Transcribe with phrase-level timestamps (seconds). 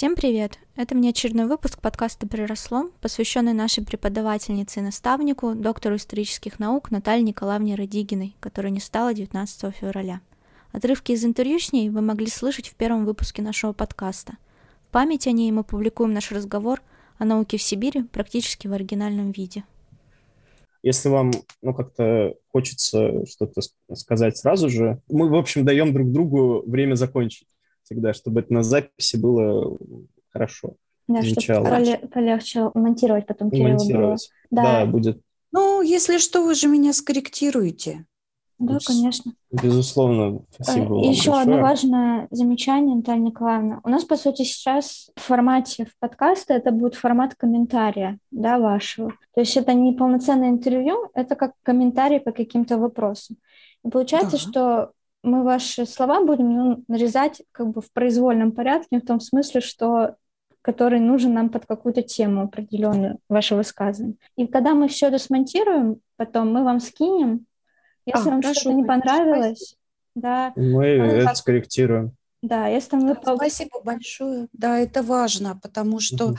[0.00, 0.58] Всем привет!
[0.76, 7.22] Это мне очередной выпуск подкаста «Приросло», посвященный нашей преподавательнице и наставнику, доктору исторических наук Наталье
[7.22, 10.22] Николаевне Радигиной, которая не стала 19 февраля.
[10.72, 14.38] Отрывки из интервью с ней вы могли слышать в первом выпуске нашего подкаста.
[14.84, 16.80] В память о ней мы публикуем наш разговор
[17.18, 19.64] о науке в Сибири практически в оригинальном виде.
[20.82, 21.30] Если вам
[21.60, 23.60] ну, как-то хочется что-то
[23.92, 27.46] сказать сразу же, мы, в общем, даем друг другу время закончить
[27.90, 29.76] всегда, чтобы это на записи было
[30.32, 30.74] хорошо.
[31.08, 31.66] Да, звучало.
[31.66, 33.50] чтобы поле- полегче монтировать потом.
[33.52, 34.30] Монтировать.
[34.50, 34.62] Да.
[34.62, 35.20] да, будет.
[35.52, 38.06] Ну, если что, вы же меня скорректируете.
[38.58, 39.32] Да, конечно.
[39.50, 41.02] Безусловно, спасибо.
[41.02, 41.40] И э, еще большое.
[41.40, 43.80] одно важное замечание, Наталья Николаевна.
[43.82, 49.12] У нас, по сути, сейчас в формате в подкаста это будет формат комментария, да, вашего.
[49.34, 53.38] То есть это не полноценное интервью, это как комментарий по каким-то вопросам.
[53.82, 54.38] И получается, да.
[54.38, 54.92] что
[55.22, 60.16] мы ваши слова будем ну, нарезать как бы в произвольном порядке, в том смысле, что
[60.62, 64.16] который нужен нам под какую-то тему определенную, ваше высказывание.
[64.36, 67.46] И когда мы все это смонтируем, потом мы вам скинем,
[68.04, 69.76] если а, вам что-то не понравилось,
[70.14, 71.36] да, мы это как...
[71.36, 72.12] скорректируем.
[72.42, 73.16] Да, если мы...
[73.22, 74.48] Спасибо большое.
[74.52, 76.38] Да, это важно, потому что, угу.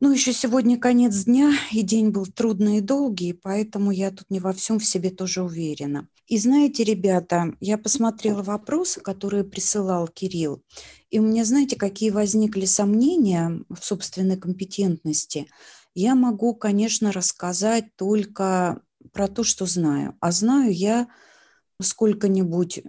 [0.00, 4.40] Ну, еще сегодня конец дня, и день был трудный и долгий, поэтому я тут не
[4.40, 6.08] во всем в себе тоже уверена.
[6.26, 10.62] И знаете, ребята, я посмотрела вопросы, которые присылал Кирилл,
[11.10, 15.48] и у меня, знаете, какие возникли сомнения в собственной компетентности.
[15.94, 18.80] Я могу, конечно, рассказать только
[19.12, 20.16] про то, что знаю.
[20.20, 21.08] А знаю я
[21.82, 22.84] сколько-нибудь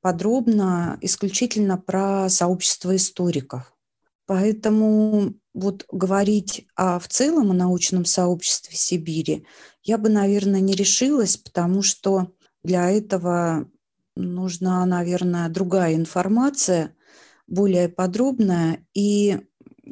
[0.00, 3.74] подробно исключительно про сообщество историков.
[4.26, 9.46] Поэтому вот говорить о, в целом о научном сообществе Сибири
[9.82, 13.68] я бы, наверное, не решилась, потому что для этого
[14.14, 16.94] нужна, наверное, другая информация,
[17.46, 18.86] более подробная.
[18.94, 19.40] И,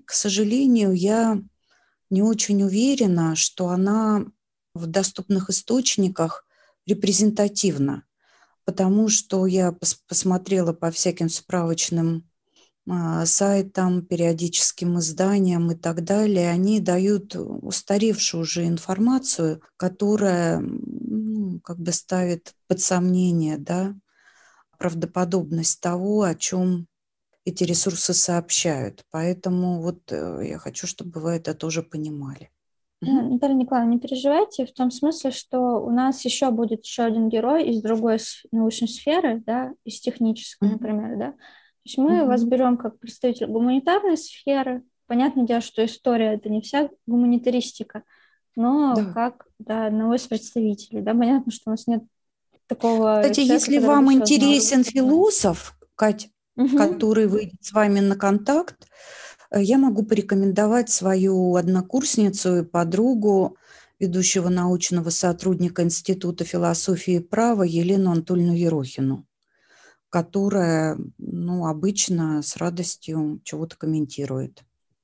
[0.05, 1.43] к сожалению, я
[2.11, 4.27] не очень уверена, что она
[4.75, 6.47] в доступных источниках
[6.87, 8.05] репрезентативно,
[8.65, 12.28] потому что я пос посмотрела по всяким справочным
[13.25, 21.93] сайтам, периодическим изданиям и так далее, они дают устаревшую уже информацию, которая ну, как бы
[21.93, 23.95] ставит под сомнение да,
[24.79, 26.87] правдоподобность того, о чем
[27.45, 29.05] эти ресурсы сообщают.
[29.11, 32.51] Поэтому вот э, я хочу, чтобы вы это тоже понимали.
[33.01, 37.69] Наталья Николаевна, не переживайте в том смысле, что у нас еще будет еще один герой
[37.69, 38.19] из другой
[38.51, 41.35] научной сферы, да, из технической, например, да.
[41.89, 42.27] То есть мы mm-hmm.
[42.27, 44.83] вас берем как представитель гуманитарной сферы.
[45.07, 48.03] Понятное дело, что история это не вся гуманитаристика,
[48.57, 49.05] но да.
[49.13, 51.01] как да, одного из представителей.
[51.01, 52.03] Да, понятно, что у нас нет
[52.67, 53.21] такого.
[53.23, 56.77] Кстати, человека, если вам интересен философ, Кать, угу.
[56.77, 58.87] который выйдет с вами на контакт,
[59.51, 63.57] Э, я могу порекомендовать свою однокурсницу и подругу,
[63.99, 69.27] ведущего научного сотрудника Института философии и права Елену Анатольевну Ерохину,
[70.11, 74.63] которая ну, обычно с радостью чего-то комментирует.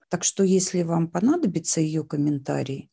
[0.08, 2.90] Так что если вам понадобится ее комментарий,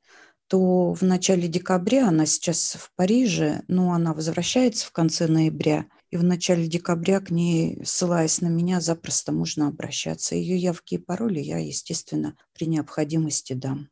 [0.47, 6.17] то в начале декабря, она сейчас в Париже, но она возвращается в конце ноября– и
[6.17, 10.35] в начале декабря к ней, ссылаясь на меня, запросто можно обращаться.
[10.35, 13.88] Ее явки и пароли я, естественно, при необходимости дам.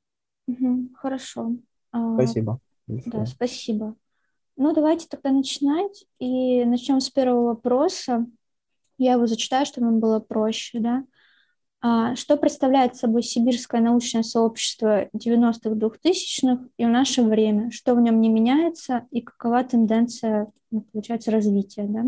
[0.48, 1.56] Угу, хорошо.
[1.92, 2.60] А, спасибо.
[2.88, 3.96] Да, спасибо.
[4.60, 6.06] Ну, давайте тогда начинать.
[6.20, 8.26] И начнем с первого вопроса.
[8.98, 11.06] Я его зачитаю, чтобы нам было проще, да.
[11.80, 17.72] А, что представляет собой сибирское научное сообщество 90-х, 2000-х и в наше время?
[17.72, 21.86] Что в нем не меняется и какова тенденция, ну, получается, развития?
[21.88, 22.04] Да?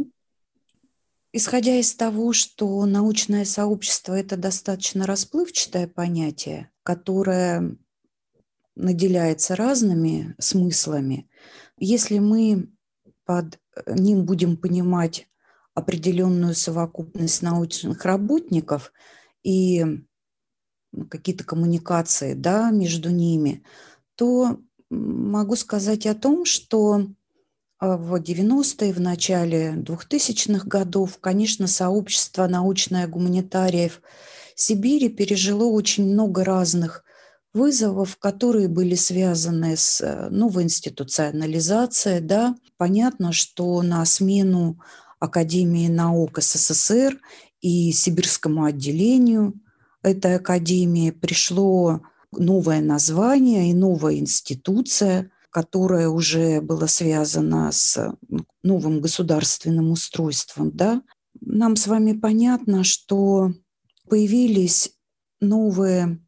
[1.31, 7.77] Исходя из того, что научное сообщество– это достаточно расплывчатое понятие, которое
[8.75, 11.29] наделяется разными смыслами,
[11.85, 12.69] если мы
[13.25, 15.27] под ним будем понимать
[15.73, 18.93] определенную совокупность научных работников–
[19.43, 19.83] и
[21.09, 23.63] какие-то коммуникации да, между ними,
[24.15, 27.07] то могу сказать о том, что
[27.79, 34.01] а, в 90-е, в начале 2000-х годов, конечно, сообщество научное гуманитариев
[34.55, 37.03] Сибири пережило очень много разных
[37.53, 42.21] вызовов, которые были связаны с э, новой институционализацией.
[42.21, 42.55] Да.
[42.77, 44.79] Понятно, что на смену
[45.19, 47.19] Академии наук СССР
[47.61, 49.53] и сибирскому отделению
[50.01, 52.01] этой академии пришло
[52.31, 60.71] новое название и новая институция, которая уже была связана с ну, новым государственным устройством.
[60.71, 61.03] Да?
[61.39, 63.53] Нам с вами понятно, что
[64.09, 64.91] появились
[65.39, 66.19] новые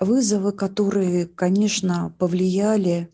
[0.00, 3.12] вызовы, которые, конечно, повлияли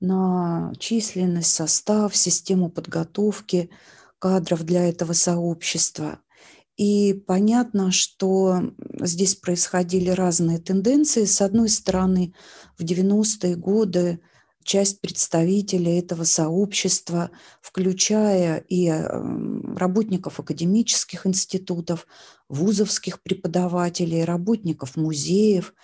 [0.00, 3.70] на численность, состав, систему подготовки
[4.18, 6.18] кадров для этого сообщества.
[6.76, 11.24] И понятно, что здесь происходили разные тенденции.
[11.26, 12.34] С одной стороны,
[12.78, 14.20] в 90-е годы
[14.64, 17.30] часть представителей этого сообщества,
[17.60, 22.06] включая и эм, работников академических институтов,
[22.48, 25.74] вузовских преподавателей, работников музеев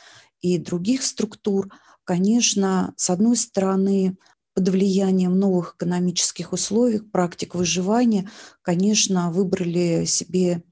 [0.40, 1.68] и других структур,
[2.04, 4.16] конечно, с одной стороны,
[4.54, 8.28] под влиянием новых экономических условий, практик выживания,
[8.62, 10.64] конечно, выбрали себе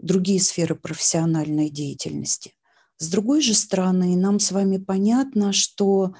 [0.00, 2.54] другие сферы профессиональной деятельности.
[2.98, 6.14] С другой же стороны, нам с вами понятно, что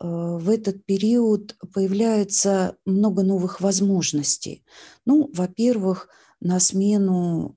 [0.00, 4.64] э, в этот период появляется много новых возможностей.
[5.04, 6.08] Ну, во-первых,
[6.40, 7.54] на смену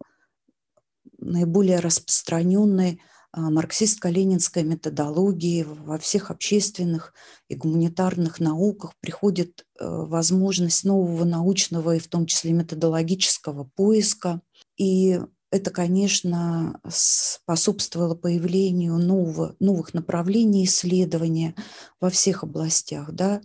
[1.18, 3.02] наиболее распространенной
[3.36, 7.14] марксистско-ленинской методологии во всех общественных
[7.50, 14.42] и гуманитарных науках приходит э, возможность нового научного и в том числе методологического поиска.
[14.78, 15.20] И
[15.52, 21.56] это, конечно, способствовало появлению нового, новых направлений исследования
[22.00, 23.42] во всех областях да,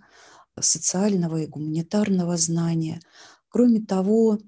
[0.58, 3.00] социального и гуманитарного знания.
[3.48, 4.38] Кроме того,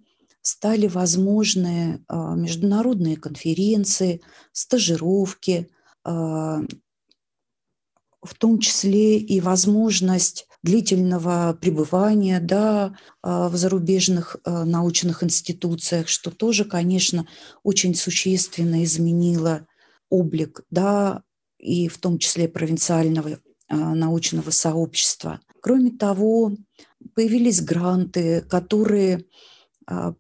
[0.43, 5.71] стали возможны а, международные конференции, стажировки,
[6.05, 6.61] а,
[8.21, 16.65] в том числе и возможность длительного пребывания да, а, в зарубежных научных институциях, что тоже,
[16.65, 17.27] конечно,
[17.63, 19.67] очень существенно изменило
[20.11, 21.23] облик, да,
[21.59, 25.41] и в том числе провинциального научного сообщества.
[25.63, 26.53] Кроме того,
[27.15, 29.25] появились гранты, которые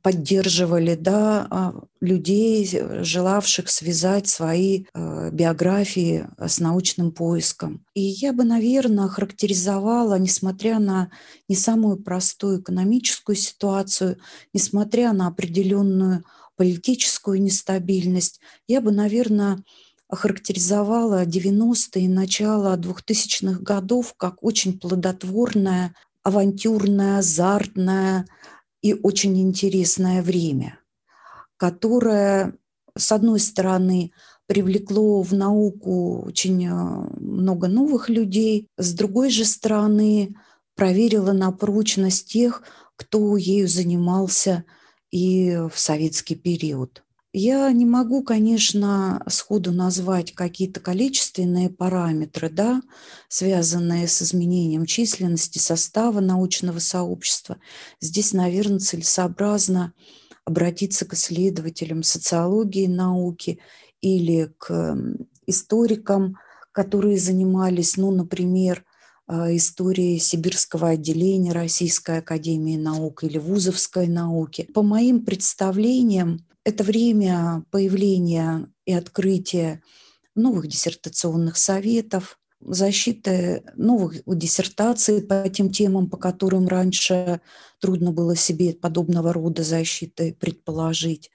[0.02, 2.68] поддерживали да, а, людей,
[3.00, 7.84] желавших связать свои а, биографии с научным поиском.
[7.94, 11.10] И я бы, наверное, характеризовала, несмотря на
[11.48, 14.18] не самую простую экономическую ситуацию,
[14.52, 16.24] несмотря на определенную
[16.56, 19.62] политическую нестабильность, я бы, наверное,
[20.08, 28.26] охарактеризовала 90-е и начало 2000-х годов как очень плодотворное, авантюрное, азартное,
[28.82, 30.78] и очень интересное время,
[31.56, 32.54] которое,
[32.96, 34.12] с одной стороны,
[34.46, 40.34] привлекло в науку очень э, много новых людей, с другой же стороны,
[40.74, 42.62] проверило на прочность тех,
[42.96, 44.64] кто ею занимался
[45.10, 47.02] и в советский период.
[47.34, 52.82] Я не могу, конечно, сходу назвать какие-то количественные параметры, да,
[53.28, 57.56] связанные с изменением численности состава научного сообщества.
[58.02, 59.94] Здесь, наверное, целесообразно
[60.44, 63.60] обратиться к исследователям социологии науки
[64.02, 64.94] или к
[65.46, 66.36] историкам,
[66.70, 68.84] которые занимались, ну, например,
[69.26, 74.68] а, историей сибирского отделения Российской академии наук или вузовской науки.
[74.74, 79.82] По моим представлениям, это время появления и открытия
[80.34, 87.40] новых диссертационных советов, защиты новых диссертаций по тем темам, по которым раньше
[87.80, 91.30] трудно было себе подобного рода защиты предположить.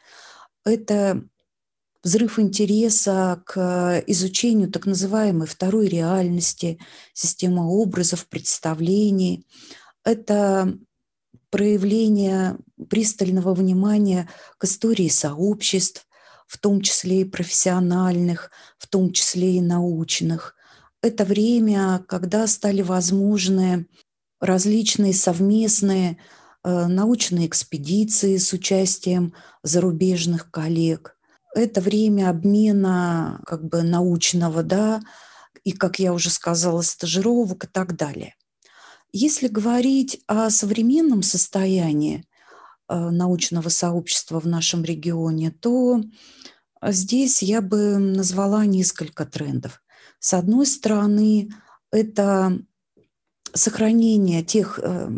[0.64, 1.24] Это
[2.04, 6.80] взрыв интереса к изучению так называемой второй реальности,
[7.14, 9.46] системы образов, представлений.
[10.06, 10.78] Это
[11.50, 12.58] проявление
[12.90, 16.08] пристального внимания к истории сообществ,
[16.48, 20.56] в том числе и профессиональных, в том числе и научных.
[21.02, 23.88] Это время, когда стали возможны
[24.40, 26.18] различные совместные
[26.64, 31.18] э, научные экспедиции с участием зарубежных коллег.
[31.54, 35.02] Это время обмена как бы научного, да,
[35.64, 38.36] и, как я уже сказала, стажировок и так далее.
[39.12, 42.26] Если говорить о современном состоянии
[42.90, 46.02] э, научного сообщества в нашем регионе, то
[46.84, 49.82] здесь я бы назвала несколько трендов.
[50.20, 51.50] С одной стороны,
[51.92, 52.60] это
[53.54, 55.10] сохранение тех э,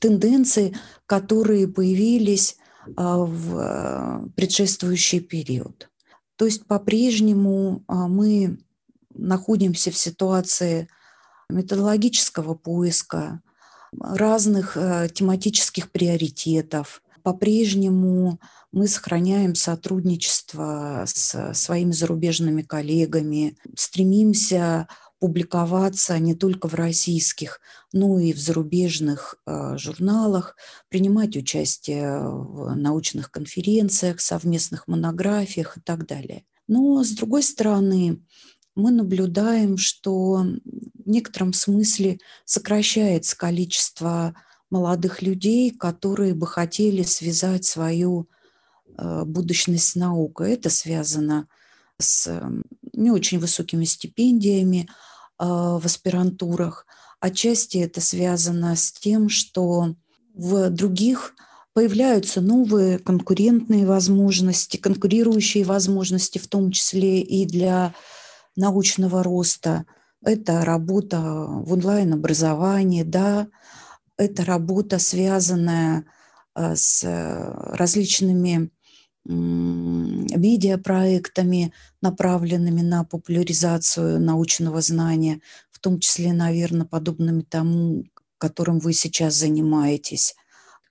[0.00, 0.76] тенденций,
[1.06, 5.88] которые появились э, в предшествующий период.
[6.34, 8.58] То есть по-прежнему мы
[9.14, 10.88] находимся в ситуации
[11.48, 13.40] методологического поиска,
[13.98, 17.02] разных э, тематических приоритетов.
[17.22, 18.40] По-прежнему
[18.72, 24.86] мы сохраняем сотрудничество с своими зарубежными коллегами, стремимся
[25.18, 27.60] публиковаться не только в российских,
[27.92, 30.56] но и в зарубежных э, журналах,
[30.88, 36.44] принимать участие в научных конференциях, совместных монографиях и так далее.
[36.68, 38.20] Но, с другой стороны,
[38.76, 40.46] мы наблюдаем, что
[41.04, 44.34] в некотором смысле сокращается количество
[44.70, 48.28] молодых людей, которые бы хотели связать свою
[48.96, 50.52] э, будущность с наукой.
[50.52, 51.48] Это связано
[51.98, 52.42] с
[52.92, 54.88] не очень высокими стипендиями
[55.38, 56.86] а, в аспирантурах.
[57.20, 59.94] Отчасти это связано с тем, что
[60.34, 61.34] в других
[61.72, 67.94] появляются новые конкурентные возможности, конкурирующие возможности, в том числе и для
[68.56, 69.84] научного роста.
[70.22, 73.48] Это работа в онлайн-образовании, да,
[74.16, 76.04] это работа, связанная
[76.54, 78.70] а, с различными
[79.28, 85.40] медиапроектами, направленными на популяризацию научного знания,
[85.72, 88.04] в том числе, наверное, подобными тому,
[88.38, 90.36] которым вы сейчас занимаетесь.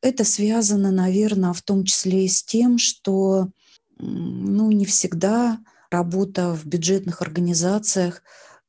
[0.02, 3.52] Это связано, наверное, в том числе и с тем, что
[3.98, 8.22] ну, не всегда работа в бюджетных организациях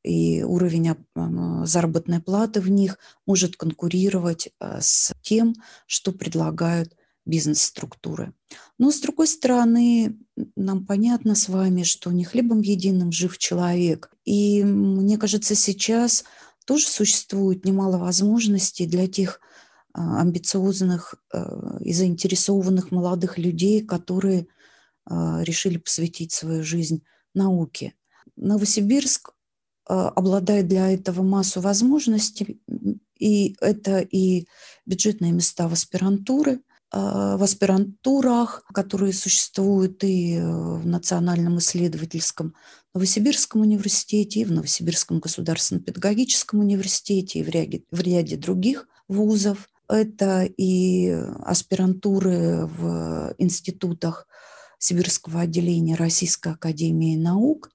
[0.03, 0.95] и уровень
[1.65, 5.55] заработной платы в них может конкурировать а, с тем,
[5.87, 6.95] что предлагают
[7.25, 8.33] бизнес-структуры.
[8.79, 10.17] Но, с другой стороны,
[10.55, 14.13] нам понятно с вами, что не хлебом единым жив человек.
[14.25, 16.25] И мне кажется, сейчас
[16.65, 19.41] тоже существует немало возможностей для тех
[19.93, 24.47] а, амбициозных а, и заинтересованных молодых людей, которые
[25.09, 27.03] решили посвятить свою жизнь
[27.35, 27.95] науке.
[28.37, 29.33] Новосибирск
[29.85, 32.61] обладает для этого массу возможностей,
[33.19, 34.47] и это и
[34.85, 36.61] бюджетные места в аспирантуры,
[36.93, 42.55] в аспирантурах, которые существуют и в Национальном исследовательском
[42.95, 49.69] Новосибирском университете, и в Новосибирском государственном педагогическом университете, и в ряде, в ряде других вузов.
[49.89, 51.11] Это и
[51.45, 54.27] аспирантуры в институтах
[54.79, 57.71] Сибирского отделения Российской академии наук,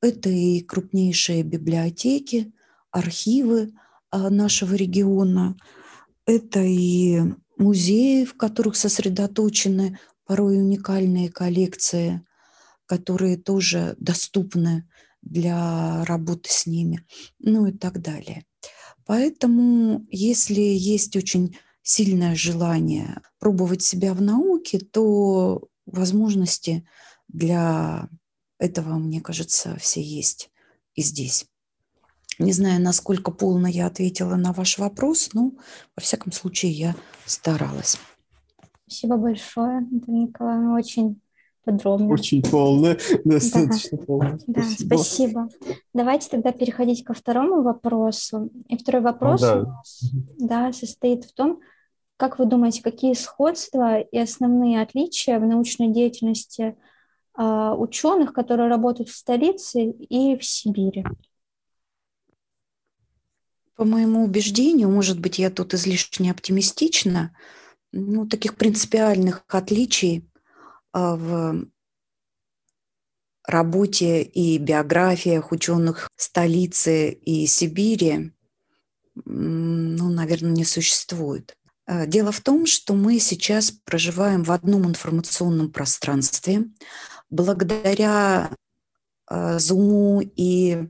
[0.00, 2.52] это и крупнейшие библиотеки,
[2.90, 3.72] архивы
[4.10, 5.56] а, нашего региона,
[6.26, 7.20] это и
[7.56, 12.24] музеи, в которых сосредоточены порой уникальные коллекции,
[12.86, 14.88] которые тоже доступны
[15.22, 17.04] для работы с ними,
[17.38, 18.44] ну и так далее.
[19.06, 26.86] Поэтому, если есть очень сильное желание пробовать себя в науке, то возможности
[27.28, 28.08] для
[28.58, 30.50] этого, мне кажется, все есть
[30.94, 31.46] и здесь.
[32.38, 35.52] Не знаю, насколько полно я ответила на ваш вопрос, но,
[35.96, 36.94] во всяком случае, я
[37.26, 37.98] старалась.
[38.86, 41.20] Спасибо большое, Антонина Николаевна, очень
[41.64, 42.08] подробно.
[42.08, 44.04] Очень полно, достаточно да.
[44.04, 44.38] полно.
[44.46, 44.94] Да, спасибо.
[44.94, 45.48] спасибо.
[45.92, 48.50] Давайте тогда переходить ко второму вопросу.
[48.68, 49.82] И второй вопрос О, да.
[50.38, 51.60] да, состоит в том,
[52.20, 56.76] как вы думаете, какие сходства и основные отличия в научной деятельности
[57.38, 61.02] э, ученых, которые работают в столице и в Сибири?
[63.74, 67.34] По моему убеждению, может быть, я тут излишне оптимистична,
[67.90, 70.28] ну, таких принципиальных отличий
[70.92, 71.64] а, в
[73.46, 78.32] работе и биографиях ученых столицы и Сибири,
[79.24, 81.56] ну, наверное, не существует.
[81.90, 86.66] А, дело в том, что мы сейчас проживаем в одном информационном пространстве.
[87.30, 88.50] Благодаря
[89.28, 90.86] Zoom а, и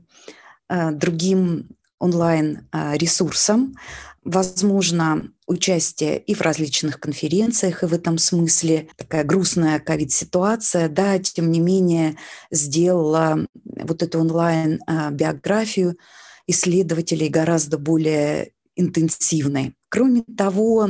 [0.69, 3.75] другим онлайн-ресурсам.
[4.23, 11.51] Возможно, участие и в различных конференциях, и в этом смысле такая грустная ковид-ситуация, да, тем
[11.51, 12.15] не менее
[12.51, 15.97] сделала вот эту онлайн-биографию
[16.45, 19.75] исследователей гораздо более интенсивной.
[19.91, 20.89] Кроме того,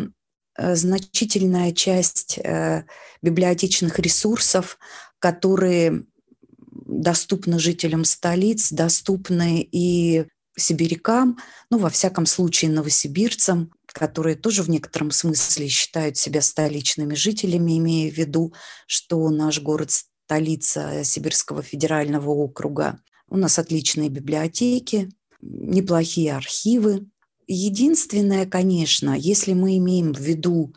[0.58, 2.86] э, значительная часть э,
[3.24, 4.78] библиотечных ресурсов,
[5.18, 6.06] которые
[6.86, 11.40] доступны жителям столиц, доступны и сибирякам,
[11.72, 18.12] ну, во всяком случае, новосибирцам, которые тоже в некотором смысле считают себя столичными жителями, имея
[18.12, 18.54] в виду,
[18.86, 19.92] что наш город–
[20.26, 23.02] столица Сибирского федерального округа.
[23.28, 25.10] У нас отличные библиотеки,
[25.42, 27.08] неплохие архивы.
[27.54, 30.74] Единственное, конечно, если мы имеем в виду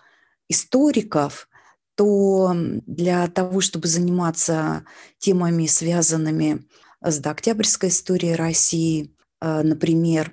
[0.48, 1.48] историков,
[1.94, 4.84] то для того, чтобы заниматься
[5.18, 6.64] темами, связанными
[7.00, 10.32] с дооктябрьской историей России, а, например,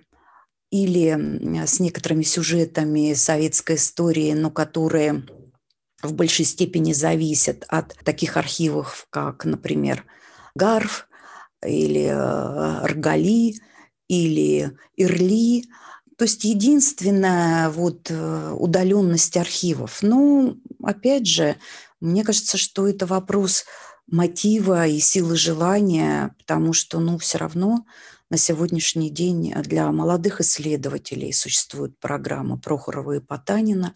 [0.71, 5.27] или с некоторыми сюжетами советской истории, но которые
[6.01, 10.05] в большей степени зависят от таких архивов, как, например,
[10.55, 11.07] Гарф
[11.63, 13.53] или а, Ргали,
[14.07, 15.65] или ИРЛИ.
[16.21, 20.03] То есть единственная вот э, удаленность архивов.
[20.03, 21.55] Ну, опять же,
[21.99, 23.65] мне кажется, что это вопрос
[24.05, 27.87] мотива и силы желания, потому что, ну, все равно
[28.29, 33.95] на сегодняшний день для молодых исследователей существует программа Прохорова и Потанина,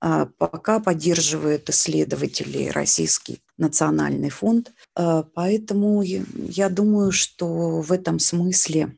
[0.00, 4.72] а, пока поддерживает исследователи Российский национальный фонд.
[4.96, 8.96] А, поэтому я думаю, что в этом смысле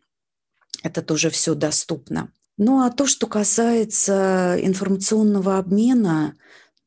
[0.83, 2.31] это тоже все доступно.
[2.57, 6.37] Ну а то, что касается информационного обмена,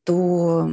[0.04, 0.66] то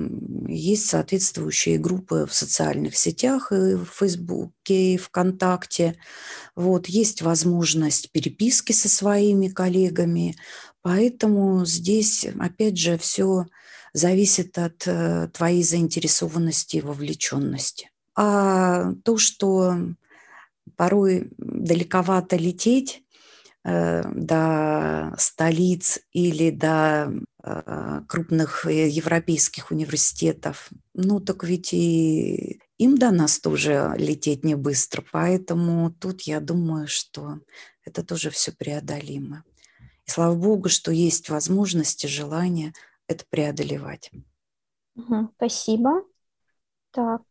[0.47, 5.97] есть соответствующие группы в социальных сетях, и в Фейсбуке, и ВКонтакте.
[6.55, 10.37] Вот, есть возможность переписки со своими коллегами,
[10.81, 13.47] поэтому здесь, опять же, все
[13.91, 17.89] зависит от э, твоей заинтересованности и вовлеченности.
[18.15, 19.75] А то, что
[20.77, 23.04] порой далековато лететь,
[23.65, 27.11] до столиц или до
[27.43, 30.69] э, крупных э, европейских университетов.
[30.93, 35.03] Ну, так ведь и им до нас тоже лететь не быстро.
[35.11, 37.39] Поэтому тут я думаю, что
[37.83, 39.43] это тоже все преодолимо.
[40.05, 42.71] И слава богу, что есть возможности, желание
[43.07, 44.11] это преодолевать.
[44.95, 46.03] Угу, спасибо.
[46.91, 47.23] Так,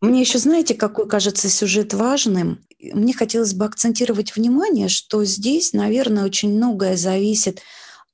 [0.00, 2.65] мне еще, знаете, какой кажется сюжет важным?
[2.80, 7.62] Мне хотелось бы акцентировать внимание, что здесь, наверное, очень многое зависит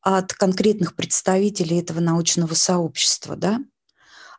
[0.01, 3.61] от конкретных представителей этого научного сообщества, да?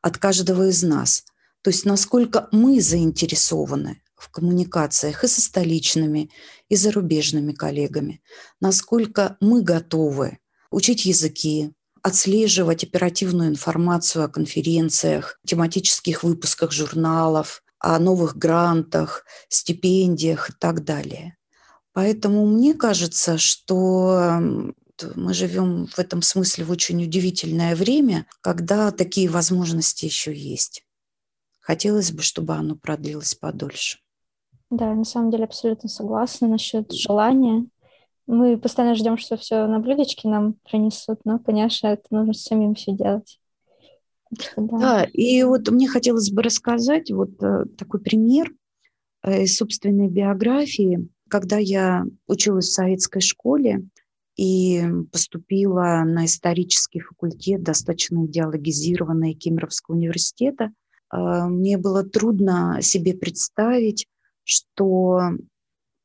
[0.03, 1.23] от каждого из нас.
[1.63, 6.29] То есть насколько мы заинтересованы в коммуникациях и со столичными,
[6.69, 8.21] и зарубежными коллегами,
[8.59, 10.39] насколько мы готовы
[10.69, 20.53] учить языки, отслеживать оперативную информацию о конференциях, тематических выпусках журналов, о новых грантах, стипендиях и
[20.57, 21.35] так далее.
[21.91, 24.39] Поэтому мне кажется, что
[25.15, 30.85] мы живем в этом смысле в очень удивительное время, когда такие возможности еще есть.
[31.59, 33.99] Хотелось бы, чтобы оно продлилось подольше.
[34.69, 37.67] Да, на самом деле абсолютно согласна насчет желания.
[38.27, 42.93] Мы постоянно ждем, что все на блюдечке нам принесут, но, конечно, это нужно самим все
[42.93, 43.39] делать.
[44.57, 44.79] Да.
[44.79, 48.51] да, и вот мне хотелось бы рассказать вот э, такой пример
[49.23, 51.07] э, из собственной биографии.
[51.29, 53.83] Когда я училась в советской школе
[54.35, 60.71] и поступила на исторический факультет, достаточно идеологизированный Кемеровского университета,
[61.11, 61.17] э,
[61.47, 64.07] мне было трудно себе представить,
[64.43, 65.31] что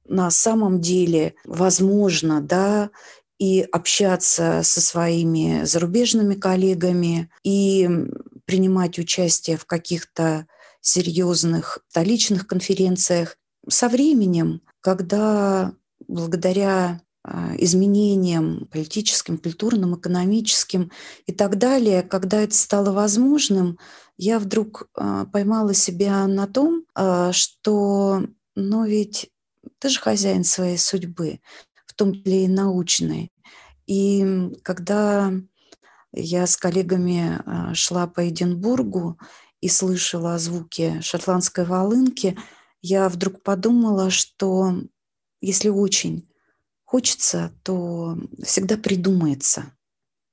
[0.08, 2.90] на самом деле возможно, да,
[3.38, 7.88] и общаться со своими зарубежными коллегами, и
[8.44, 10.46] принимать участие в каких-то
[10.80, 13.36] серьезных столичных конференциях.
[13.68, 15.72] Со временем, когда
[16.06, 20.90] благодаря а, изменениям политическим, культурным, экономическим
[21.26, 23.78] и так далее, когда это стало возможным,
[24.16, 28.22] я вдруг а, поймала себя на том, а, что,
[28.54, 29.30] ну ведь
[29.78, 31.40] ты же хозяин своей судьбы,
[31.98, 33.30] том числе и научной.
[33.86, 35.32] И когда
[36.12, 39.18] я с коллегами а, шла по Эдинбургу
[39.60, 42.38] и слышала звуки шотландской волынки,
[42.80, 44.74] я вдруг подумала, что
[45.40, 46.28] если очень
[46.84, 49.72] хочется, то всегда придумается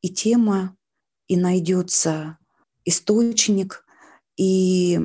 [0.01, 0.77] и тема,
[1.27, 2.37] и найдется
[2.85, 3.83] источник,
[4.37, 4.99] и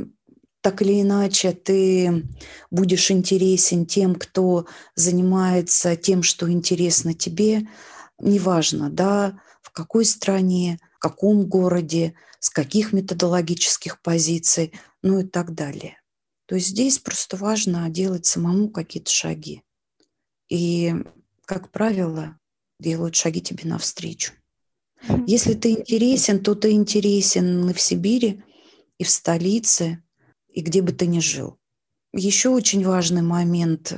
[0.61, 2.27] так или иначе ты
[2.71, 7.69] будешь интересен тем, кто занимается тем, что интересно тебе,
[8.19, 15.55] неважно, да, в какой стране, в каком городе, с каких методологических позиций, ну и так
[15.55, 16.01] далее.
[16.47, 19.63] То есть здесь просто важно делать самому какие-то шаги.
[20.49, 20.93] И,
[21.47, 22.39] как правило,
[22.81, 24.33] делают шаги тебе навстречу.
[25.27, 28.43] Если ты интересен, то ты интересен и в Сибири,
[28.99, 30.03] и в столице,
[30.53, 31.59] и где бы ты ни жил.
[32.13, 33.95] Еще очень важный момент.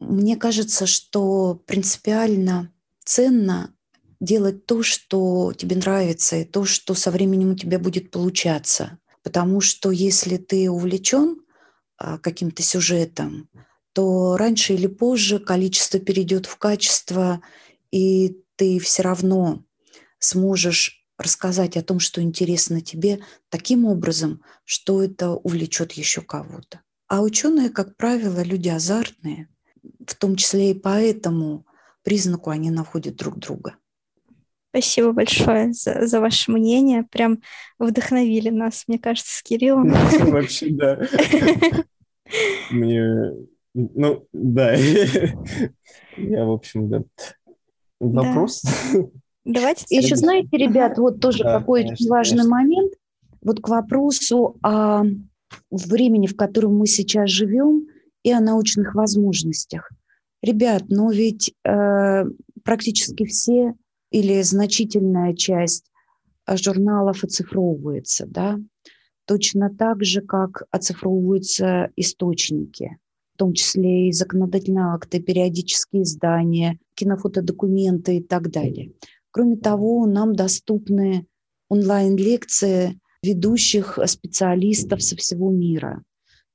[0.00, 2.72] Мне кажется, что принципиально
[3.04, 3.74] ценно
[4.20, 8.98] делать то, что тебе нравится, и то, что со временем у тебя будет получаться.
[9.22, 11.40] Потому что если ты увлечен
[11.96, 13.48] а, каким-то сюжетом,
[13.92, 17.40] то раньше или позже количество перейдет в качество,
[17.90, 19.64] и ты все равно
[20.18, 26.80] сможешь рассказать о том, что интересно тебе, таким образом, что это увлечет еще кого-то.
[27.08, 29.48] А ученые, как правило, люди азартные,
[30.06, 31.66] в том числе и по этому
[32.02, 33.76] признаку они находят друг друга.
[34.70, 37.02] Спасибо большое за, за ваше мнение.
[37.02, 37.40] Прям
[37.78, 39.90] вдохновили нас, мне кажется, с Кириллом.
[40.20, 41.00] Вообще, да.
[42.70, 43.32] Мне
[43.74, 44.74] Ну, да.
[46.16, 47.02] Я, в общем, да.
[48.00, 48.62] Вопрос?
[49.48, 49.84] Давайте.
[49.88, 52.92] Еще знаете, ребят, вот тоже какой очень важный момент.
[53.40, 55.04] Вот к вопросу о
[55.70, 57.86] времени, в котором мы сейчас живем,
[58.22, 59.90] и о научных возможностях.
[60.42, 62.24] Ребят, но ведь э,
[62.62, 63.72] практически все
[64.10, 65.90] или значительная часть
[66.46, 68.58] э, журналов оцифровывается, да,
[69.24, 72.98] точно так же, как оцифровываются источники,
[73.34, 78.92] в том числе и законодательные акты, периодические издания, кинофотодокументы и так далее.
[79.38, 81.24] Кроме того, нам доступны
[81.68, 86.02] онлайн-лекции ведущих специалистов со всего мира.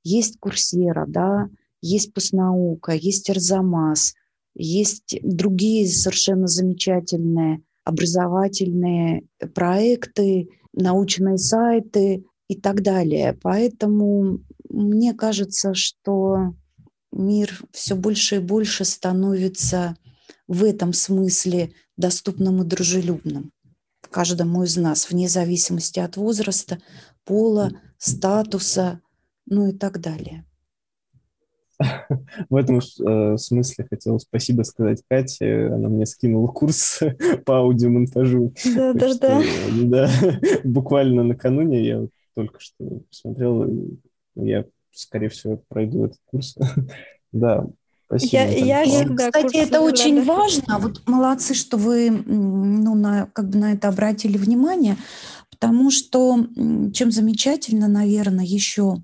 [0.02, 1.48] Есть Курсера, да,
[1.80, 4.12] есть Постнаука, есть Арзамас,
[4.54, 9.22] есть другие совершенно замечательные образовательные
[9.54, 13.38] проекты, научные сайты и так далее.
[13.40, 16.52] Поэтому мне кажется, что
[17.12, 19.96] мир все больше и больше становится
[20.48, 23.52] в этом смысле доступным и дружелюбным
[24.14, 26.78] каждому из нас, вне зависимости от возраста,
[27.24, 29.00] пола, статуса,
[29.44, 30.44] ну и так далее.
[32.48, 35.66] В этом э, смысле хотел спасибо сказать Кате.
[35.66, 37.00] Она мне скинула курс
[37.44, 38.54] по аудиомонтажу.
[38.76, 39.42] Да, да, да.
[39.82, 40.10] Да,
[40.62, 43.68] буквально накануне я только что посмотрел,
[44.36, 46.56] я, скорее всего, пройду этот курс.
[47.32, 47.66] Да,
[48.18, 48.42] Спасибо.
[48.42, 50.22] Я, я всегда Кстати, это очень да.
[50.22, 50.78] важно.
[50.78, 54.96] Вот молодцы, что вы ну, на, как бы на это обратили внимание,
[55.50, 56.46] потому что
[56.92, 59.02] чем замечательно, наверное, еще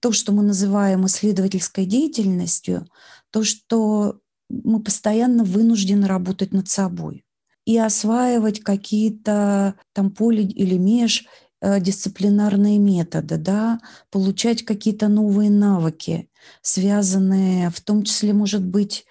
[0.00, 2.86] то, что мы называем исследовательской деятельностью,
[3.30, 7.24] то, что мы постоянно вынуждены работать над собой
[7.64, 11.26] и осваивать какие-то там поле или меж
[11.60, 16.28] э, дисциплинарные методы, да, получать какие-то новые навыки,
[16.62, 19.06] связанные в том числе, может быть,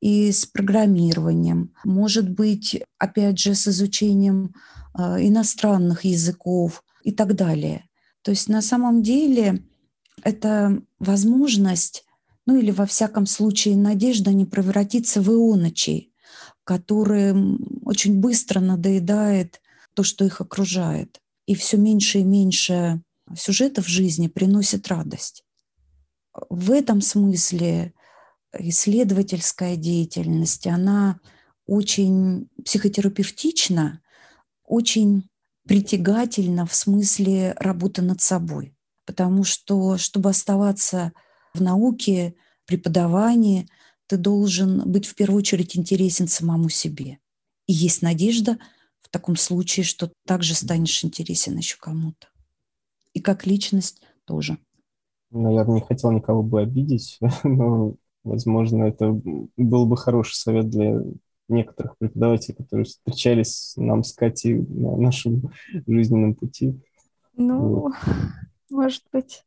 [0.00, 4.54] и с программированием, может быть, опять же, с изучением
[4.98, 7.86] э, иностранных языков и так далее.
[8.22, 9.64] То есть на самом деле
[10.22, 12.04] это возможность,
[12.44, 16.12] ну или во всяком случае надежда не превратиться в ионочей,
[16.64, 19.60] которым очень быстро надоедает
[19.94, 21.20] то, что их окружает.
[21.46, 23.00] И все меньше и меньше
[23.36, 25.45] сюжетов жизни приносит радость.
[26.48, 27.92] В этом смысле
[28.58, 31.20] исследовательская деятельность, она
[31.66, 34.00] очень психотерапевтична,
[34.64, 35.28] очень
[35.66, 41.12] притягательна в смысле работы над собой потому что, чтобы оставаться
[41.54, 42.34] в науке,
[42.66, 43.68] преподавании,
[44.08, 47.18] ты должен быть в первую очередь интересен самому себе.
[47.66, 48.58] И есть надежда
[49.00, 52.28] в таком случае, что также станешь интересен еще кому-то.
[53.14, 54.58] И как личность тоже.
[55.36, 57.94] Наверное, не хотел никого бы обидеть, но,
[58.24, 59.12] возможно, это
[59.56, 61.02] был бы хороший совет для
[61.48, 65.50] некоторых преподавателей, которые встречались нам с Катей на нашем
[65.86, 66.80] жизненном пути.
[67.36, 67.92] Ну, вот.
[68.70, 69.44] Может быть.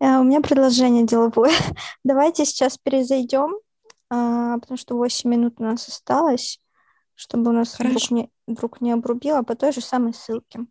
[0.00, 1.52] А, у меня предложение деловое.
[2.04, 3.56] Давайте сейчас перезайдем,
[4.10, 6.60] а, потому что 8 минут у нас осталось,
[7.14, 10.66] чтобы у нас вдруг не, вдруг не обрубило по той же самой ссылке.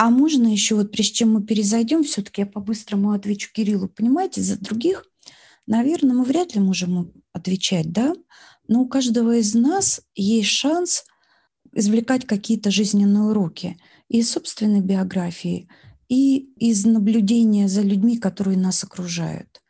[0.00, 3.86] А можно еще, вот прежде чем мы перезайдем, все-таки я по-быстрому отвечу Кириллу.
[3.86, 5.04] Понимаете, за других,
[5.66, 8.14] наверное, мы вряд ли можем отвечать, да?
[8.66, 11.04] Но у каждого из нас есть шанс
[11.74, 13.76] извлекать какие-то жизненные уроки
[14.08, 15.68] из собственной биографии–
[16.10, 19.62] и из наблюдения за людьми, которые нас окружают.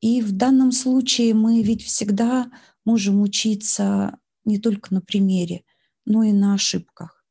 [0.00, 2.50] И в данном случае мы ведь всегда
[2.86, 5.64] можем учиться не только на примере,
[6.06, 7.21] но и на ошибках.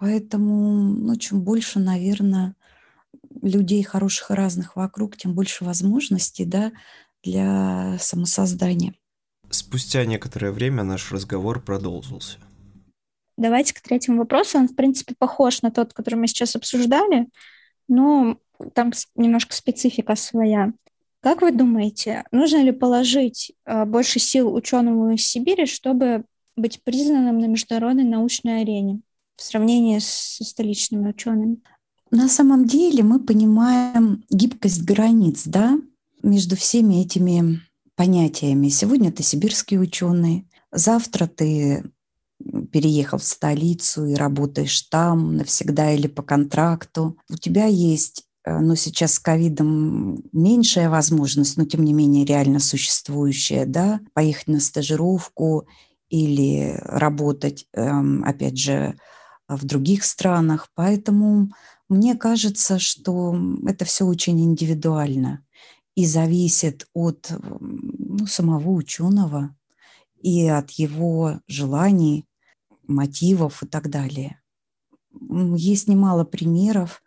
[0.00, 2.56] Поэтому, ну, чем больше, наверное,
[3.42, 6.72] людей хороших и разных вокруг, тем больше возможностей да,
[7.22, 8.94] для самосоздания.
[9.50, 12.38] Спустя некоторое время наш разговор продолжился.
[13.36, 14.58] Давайте к третьему вопросу.
[14.58, 17.28] Он, в принципе, похож на тот, который мы сейчас обсуждали
[17.90, 18.38] но
[18.72, 20.72] там немножко специфика своя.
[21.20, 26.24] Как вы думаете, нужно ли положить э, больше сил ученому из Сибири, чтобы
[26.56, 29.00] быть признанным на международной научной арене
[29.40, 31.56] в сравнении с столичными учеными?
[32.10, 35.78] На самом деле мы понимаем гибкость границ да,
[36.22, 37.60] между всеми этими
[37.96, 38.68] понятиями.
[38.68, 41.84] Сегодня ты сибирский ученый, завтра ты
[42.70, 47.16] переехал в столицу и работаешь там навсегда или по контракту.
[47.30, 53.66] У тебя есть ну, сейчас с ковидом меньшая возможность, но тем не менее реально существующая,
[53.66, 55.66] да, поехать на стажировку
[56.08, 58.96] или работать, эм, опять же,
[59.56, 60.68] в других странах.
[60.74, 61.50] Поэтому
[61.88, 63.36] мне кажется, что
[63.66, 65.44] это все очень индивидуально
[65.94, 69.54] и зависит от ну, самого ученого
[70.22, 72.26] и от его желаний,
[72.86, 74.40] мотивов и так далее.
[75.56, 77.02] Есть немало примеров,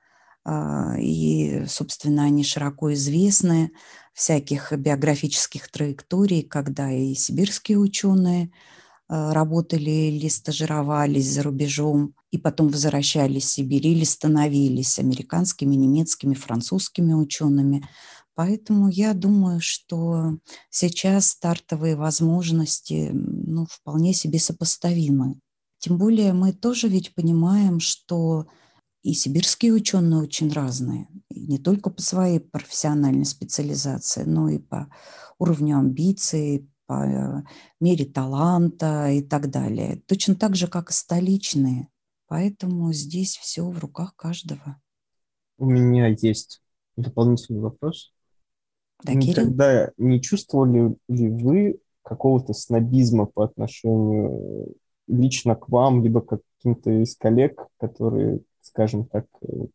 [0.45, 3.71] а, и, собственно, они широко известны,
[4.13, 8.82] всяких биографических траекторий, когда и сибирские ученые а,
[9.13, 17.13] работали или стажировались за рубежом, и потом возвращались в Сибирь или становились американскими, немецкими, французскими
[17.13, 17.87] учеными.
[18.35, 20.39] Поэтому я думаю, что
[20.71, 25.35] сейчас стартовые возможности ну, вполне себе сопоставимы.
[25.77, 28.47] Тем более мы тоже ведь понимаем, что
[29.03, 34.87] и сибирские ученые очень разные, и не только по своей профессиональной специализации, но и по
[35.37, 37.43] уровню амбиций, по
[37.79, 40.01] мере таланта и так далее.
[40.07, 41.89] Точно так же, как и столичные.
[42.27, 44.81] Поэтому здесь все в руках каждого.
[45.57, 46.61] У меня есть
[46.95, 48.13] дополнительный вопрос.
[49.03, 49.27] Да, Кирилл?
[49.27, 54.75] Никогда не чувствовали ли вы какого-то снобизма по отношению
[55.07, 59.71] лично к вам, либо к каким-то из коллег, которые скажем так, вот,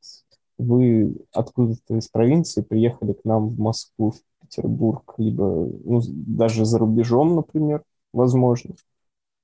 [0.56, 6.78] вы откуда-то из провинции приехали к нам в Москву, в Петербург, либо ну, даже за
[6.78, 7.82] рубежом, например,
[8.12, 8.74] возможно,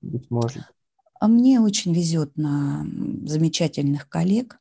[0.01, 0.62] быть может.
[1.21, 2.87] А мне очень везет на
[3.25, 4.59] замечательных коллег.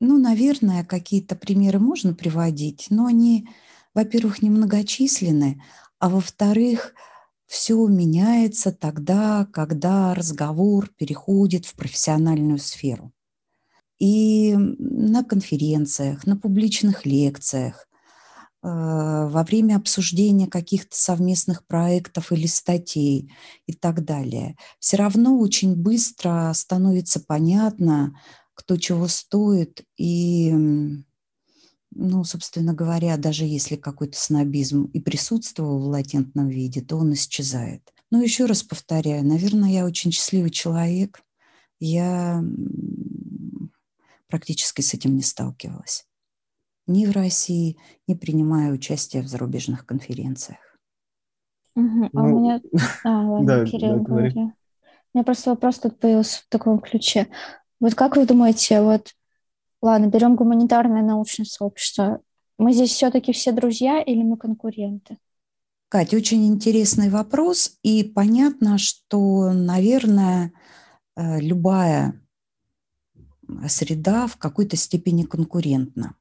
[0.00, 3.48] Ну, наверное, какие-то примеры можно приводить, но они,
[3.94, 5.62] во-первых, немногочисленны,
[5.98, 6.94] а во-вторых,
[7.46, 13.12] все меняется тогда, когда разговор переходит в профессиональную сферу
[13.98, 17.88] и на конференциях, на публичных лекциях,
[18.68, 23.32] во время обсуждения каких-то совместных проектов или статей
[23.66, 24.56] и так далее.
[24.80, 28.18] Все равно очень быстро становится понятно,
[28.54, 30.50] кто чего стоит, и,
[31.92, 37.92] ну, собственно говоря, даже если какой-то снобизм и присутствовал в латентном виде, то он исчезает.
[38.10, 41.22] Но еще раз повторяю, наверное, я очень счастливый человек.
[41.78, 42.42] Я
[44.28, 46.04] практически с этим не сталкивалась.
[46.86, 50.58] Ни в России, ни принимая участие в зарубежных конференциях.
[51.74, 52.10] Угу.
[52.12, 52.60] А ну, у меня...
[53.04, 54.34] А, ладно, да, Кирилл, да, говори.
[54.36, 57.28] У меня просто вопрос тут появился в таком ключе.
[57.80, 59.12] Вот как вы думаете, вот,
[59.82, 62.20] ладно, берем гуманитарное научное сообщество,
[62.58, 65.18] мы здесь все-таки все друзья или мы конкуренты?
[65.88, 70.52] Катя, очень интересный вопрос, и понятно, что, наверное,
[71.16, 72.20] э, любая
[73.68, 76.16] среда в какой-то степени конкурентна.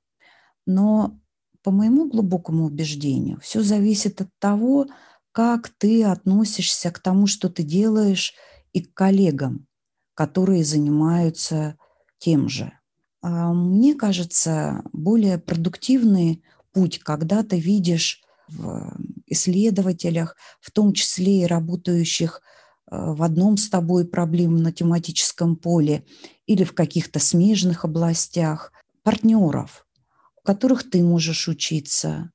[0.65, 1.19] Но
[1.63, 4.87] по моему глубокому убеждению, все зависит от того,
[5.31, 8.33] как ты относишься к тому, что ты делаешь,
[8.73, 9.67] и к коллегам,
[10.15, 11.77] которые занимаются
[12.17, 12.73] тем же.
[13.21, 18.97] А мне кажется, более продуктивный путь, когда ты видишь в
[19.27, 22.41] исследователях, в том числе и работающих
[22.91, 26.05] Э, в одном с тобой проблем на тематическом поле
[26.45, 28.71] или в каких-то смежных областях,
[29.03, 29.84] партнеров,
[30.45, 32.31] которых ты можешь учиться,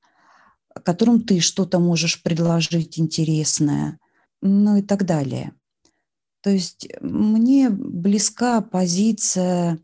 [0.83, 3.99] которым ты что-то можешь предложить интересное,
[4.41, 5.53] ну и так далее.
[6.41, 9.79] То есть мне близка позиция,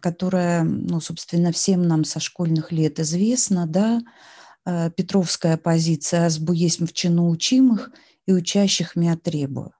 [0.00, 4.02] которая, ну, собственно, всем нам со школьных лет известна, да,
[4.66, 7.90] э, Петровская позиция «Азбу есть в чину учимых
[8.26, 9.72] и учащих меня требую».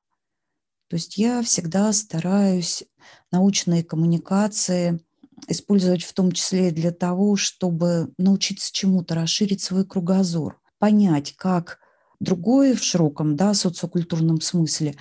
[0.88, 2.84] То есть я всегда стараюсь
[3.32, 5.00] научные коммуникации
[5.48, 11.78] использовать в том числе для того, чтобы научиться чему-то, расширить свой кругозор, понять, как
[12.20, 14.96] другое в широком да, социокультурном смысле,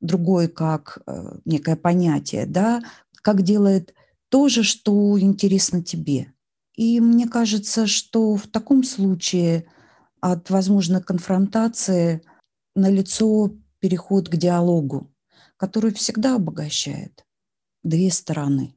[0.00, 2.82] другое как э, некое понятие, да,
[3.22, 3.94] как делает
[4.28, 6.32] то же, что интересно тебе.
[6.74, 9.66] И мне кажется, что в таком случае
[10.20, 12.22] от возможной конфронтации
[12.74, 15.12] на лицо переход к диалогу,
[15.56, 17.24] который всегда обогащает
[17.82, 18.74] две стороны,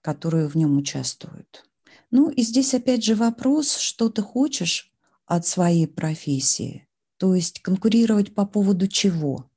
[0.00, 1.64] которые в нем участвуют.
[2.10, 4.92] Ну и здесь опять же вопрос, что ты хочешь
[5.26, 9.50] от своей профессии, то есть конкурировать по поводу чего,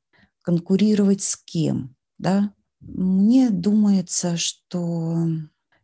[0.43, 2.53] конкурировать с кем, да?
[2.79, 5.25] Мне думается, что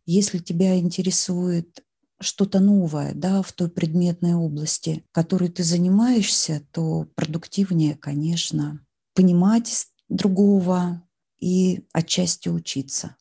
[0.05, 1.83] если тебя интересует
[2.19, 11.01] что-то новое да, в той предметной области, которой ты занимаешься, то продуктивнее, конечно, понимать другого
[11.39, 13.15] и отчасти учиться.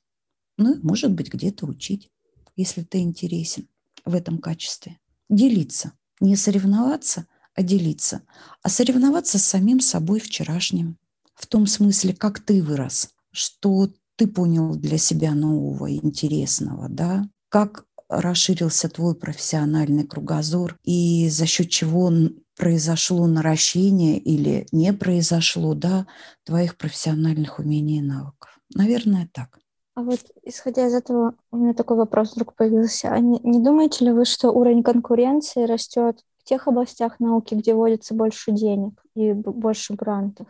[0.59, 2.11] Ну, может быть, где-то учить,
[2.57, 3.69] если ты интересен
[4.05, 4.99] в этом качестве.
[5.31, 5.93] Делиться.
[6.21, 8.23] Не соревноваться, а делиться.
[8.63, 10.99] А соревноваться с самим собой вчерашним.
[11.35, 17.25] В том смысле, как ты вырос, что ты понял для себя нового, и интересного, да,
[17.49, 22.11] как расширился твой профессиональный кругозор и за счет чего
[22.57, 26.07] произошло наращение или не произошло, да,
[26.45, 28.59] твоих профессиональных умений и навыков.
[28.75, 29.59] Наверное, так.
[29.99, 33.09] А вот исходя из этого, у меня такой вопрос вдруг появился.
[33.09, 37.75] А не, не думаете ли вы, что уровень конкуренции растет в тех областях науки, где
[37.75, 40.47] вводится больше денег и больше грантов?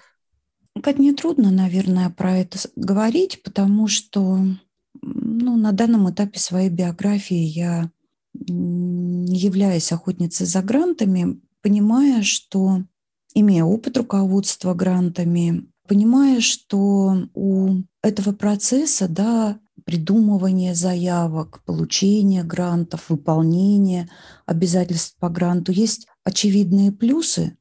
[0.83, 4.39] Как не трудно, наверное, про это говорить, потому что
[5.01, 7.91] ну, на данном этапе своей биографии я,
[8.35, 12.83] не являясь охотницей за грантами, понимая, что,
[13.33, 24.09] имея опыт руководства грантами, понимая, что у этого процесса, да, придумывания заявок, получения грантов, выполнения
[24.47, 27.57] обязательств по гранту есть очевидные плюсы.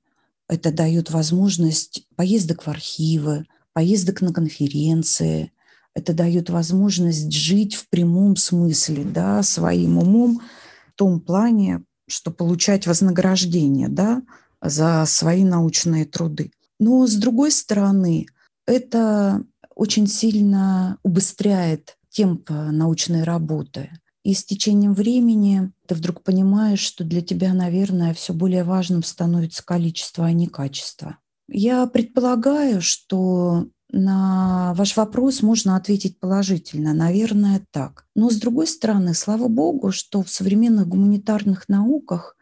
[0.50, 5.54] Это дает возможность поездок в архивы, поездок на конференции.
[5.94, 10.42] Это дает возможность жить в прямом смысле, да, своим умом
[10.90, 14.22] в том плане, что получать вознаграждение да,
[14.62, 16.52] за свои научные труды.
[16.80, 18.28] Но с другой стороны,
[18.66, 19.44] это
[19.76, 23.92] очень сильно убыстряет темп научной работы.
[24.24, 29.64] И с течением времени ты вдруг понимаешь, что для тебя, наверное, все более важным становится
[29.64, 31.18] количество, а не качество.
[31.48, 36.94] Я предполагаю, что на ваш вопрос можно ответить положительно.
[36.94, 38.06] Наверное, так.
[38.16, 42.36] Но с другой стороны, слава богу, что в современных гуманитарных науках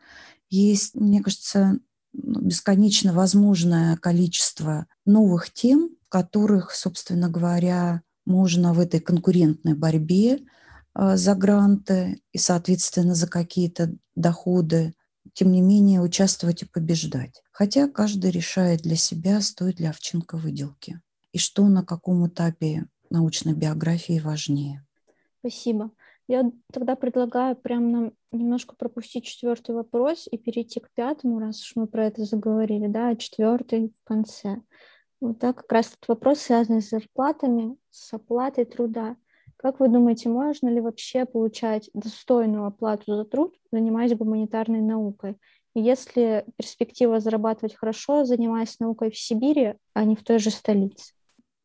[0.49, 1.79] есть, мне кажется,
[2.23, 10.39] бесконечно возможное количество новых тем, в которых, собственно говоря, можно в этой конкурентной борьбе
[10.95, 14.93] э, за гранты и, соответственно, за какие-то доходы,
[15.33, 17.41] тем не менее, участвовать и побеждать.
[17.51, 21.01] Хотя каждый решает для себя, стоит ли овчинка выделки
[21.31, 24.85] и что на каком этапе научной биографии важнее.
[25.39, 25.91] Спасибо.
[26.27, 31.73] Я тогда предлагаю прям нам немножко пропустить четвертый вопрос и перейти к пятому, раз уж
[31.75, 34.61] мы про это заговорили, да, а четвертый в конце.
[35.21, 39.17] Вот так как раз этот вопрос связан с зарплатами, с оплатой труда.
[39.57, 45.37] Как вы думаете, можно ли вообще получать достойную оплату за труд, занимаясь гуманитарной наукой?
[45.75, 50.49] И есть ли перспектива зарабатывать хорошо, занимаясь наукой в Сибири, а не в той же
[50.49, 51.13] столице?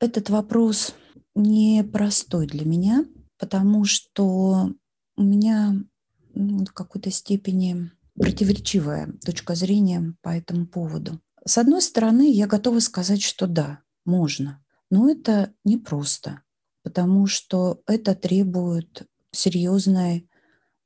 [0.00, 0.94] Этот вопрос
[1.34, 3.04] непростой для меня,
[3.40, 4.70] потому что
[5.16, 5.74] у меня
[6.34, 11.20] ну, в какой-то степени противоречивая точка зрения по этому поводу.
[11.46, 16.42] С одной стороны, я готова сказать, что да, можно, но это непросто,
[16.82, 20.28] потому что это требует серьезной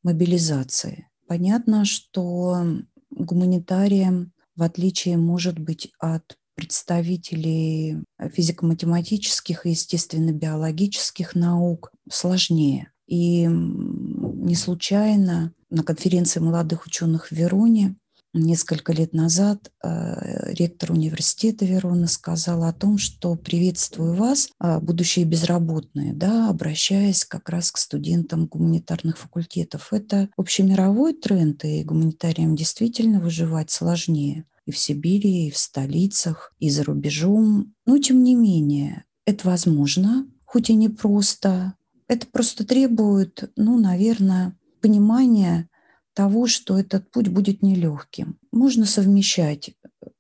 [0.05, 1.09] мобилизации.
[1.27, 2.65] Понятно, что
[3.11, 12.91] гуманитариям, в отличие, может быть, от представителей физико-математических и естественно-биологических наук сложнее.
[13.07, 17.97] И не случайно на конференции молодых ученых в Вероне
[18.35, 25.25] несколько лет назад э, ректор университета Верона сказал о том, что приветствую вас, э, будущие
[25.25, 29.93] безработные, да, обращаясь как раз к студентам гуманитарных факультетов.
[29.93, 36.71] Это общемировой тренд, и гуманитариям действительно выживать сложнее и в Сибири, и в столицах, и
[36.71, 37.75] за рубежом.
[37.87, 41.75] Но, тем не менее, это возможно, хоть и непросто.
[42.09, 45.69] Это просто требует, ну, наверное, понимания
[46.15, 48.39] того, что этот путь будет нелегким.
[48.53, 49.73] Можно совмещать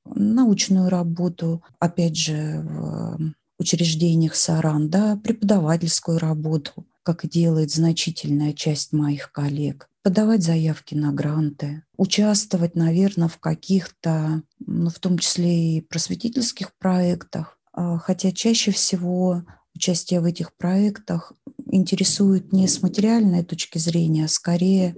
[0.04, 9.30] научную работу, опять же, в учреждениях САРАН, да, преподавательскую работу, как делает значительная часть моих
[9.30, 16.76] коллег, подавать заявки на гранты, участвовать, наверное, в каких-то, ну, в том числе и просветительских
[16.76, 19.42] проектах, а, хотя чаще всего
[19.74, 21.32] участие в этих проектах
[21.70, 24.94] интересует не с материальной точки зрения, а скорее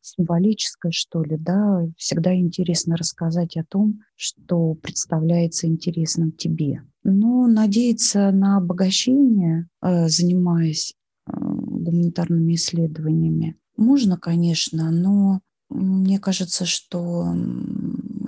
[0.00, 6.82] символическое, что ли, да, всегда интересно рассказать о том, что представляется интересным тебе.
[7.04, 10.92] Но надеяться на обогащение, э, занимаясь
[11.26, 17.34] э, гуманитарными исследованиями, можно, конечно, но мне кажется, что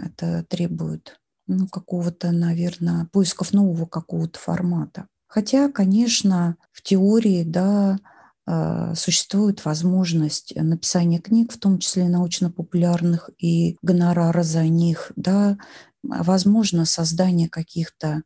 [0.03, 5.07] это требует ну, какого-то, наверное, поисков нового какого-то формата.
[5.29, 7.99] Хотя, конечно, в теории, да,
[8.47, 15.59] а, существует возможность написания книг, в том числе научно-популярных, и гонорара за них, да,
[16.03, 18.23] возможно создание каких-то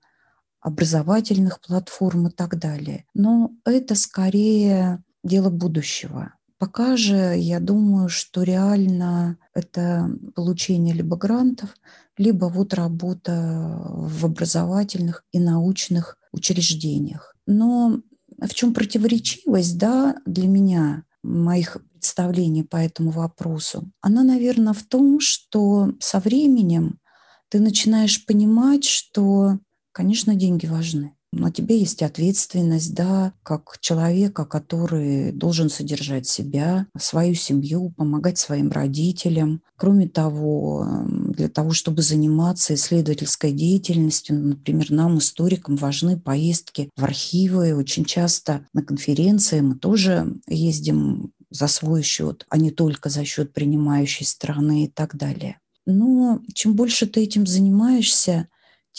[0.61, 3.07] образовательных платформ и так далее.
[3.15, 6.35] Но это скорее дело будущего.
[6.61, 11.75] Пока же я думаю, что реально это получение либо грантов,
[12.19, 17.35] либо вот работа в образовательных и научных учреждениях.
[17.47, 18.03] Но
[18.39, 25.19] в чем противоречивость да, для меня, моих представлений по этому вопросу, она, наверное, в том,
[25.19, 27.01] что со временем
[27.49, 29.59] ты начинаешь понимать, что,
[29.93, 31.15] конечно, деньги важны.
[31.33, 38.71] На тебе есть ответственность, да, как человека, который должен содержать себя, свою семью, помогать своим
[38.71, 39.63] родителям.
[39.77, 47.77] Кроме того, для того, чтобы заниматься исследовательской деятельностью, например, нам, историкам, важны поездки в архивы.
[47.77, 53.53] Очень часто на конференции мы тоже ездим за свой счет, а не только за счет
[53.53, 55.61] принимающей страны и так далее.
[55.87, 58.49] Но чем больше ты этим занимаешься,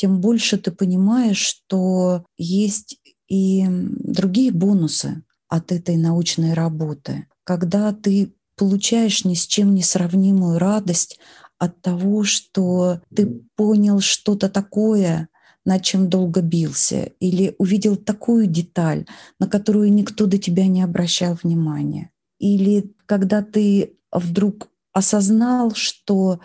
[0.02, 2.98] тем больше ты понимаешь, что есть
[3.30, 7.28] и другие бонусы от этой научной работы.
[7.44, 11.20] Когда ты получаешь ни с чем не сравнимую радость
[11.60, 15.30] от того, что ты понял что-то такое,
[15.66, 19.06] над чем долго бился, или увидел такую деталь,
[19.38, 22.10] на которую никто до тебя не обращал внимания.
[22.40, 26.40] Или когда ты вдруг осознал, что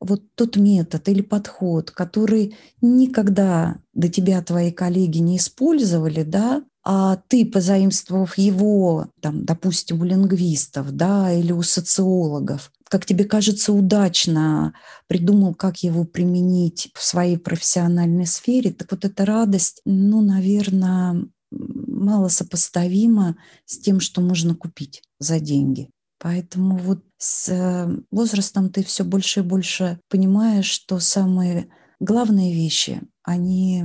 [0.00, 7.16] вот тот метод или подход, который никогда до тебя твои коллеги не использовали, да, а
[7.28, 14.72] ты, позаимствовав его, там, допустим, у лингвистов, да, или у социологов, как тебе кажется, удачно
[15.08, 22.28] придумал, как его применить в своей профессиональной сфере, так вот эта радость, ну, наверное, мало
[22.28, 25.90] сопоставима с тем, что можно купить за деньги.
[26.18, 31.68] Поэтому вот с э, возрастом ты все больше и больше понимаешь, что самые
[32.00, 33.84] главные вещи, они,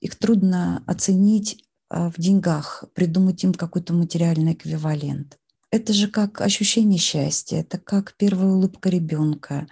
[0.00, 5.38] их трудно оценить а, в деньгах, придумать им какой-то материальный эквивалент.
[5.70, 9.68] Это же как ощущение счастья, это как первая улыбка ребенка,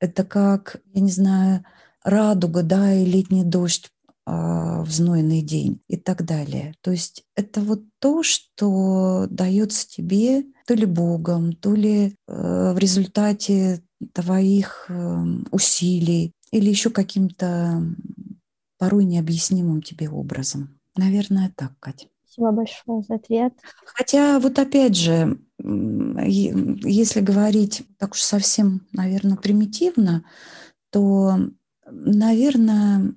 [0.00, 1.64] это как, я не знаю,
[2.04, 3.90] радуга, да, и летний дождь
[4.24, 6.74] в знойный день и так далее.
[6.80, 12.78] То есть это вот то, что дается тебе то ли Богом, то ли э, в
[12.78, 17.82] результате твоих э, усилий или еще каким-то
[18.78, 20.78] порой необъяснимым тебе образом.
[20.96, 22.06] Наверное, так, Катя.
[22.24, 23.52] Спасибо большое за ответ.
[23.84, 30.24] Хотя вот опять же, если говорить так уж совсем, наверное, примитивно,
[30.90, 31.36] то,
[31.90, 33.14] наверное,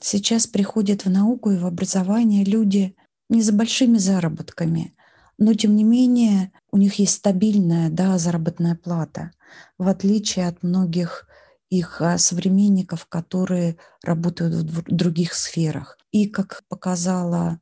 [0.00, 2.96] сейчас приходят в науку и в образование люди
[3.28, 4.94] не за большими заработками,
[5.38, 9.32] но тем не менее у них есть стабильная да, заработная плата,
[9.78, 11.26] в отличие от многих
[11.70, 15.98] их а, современников, которые работают в других сферах.
[16.12, 17.60] И, как показала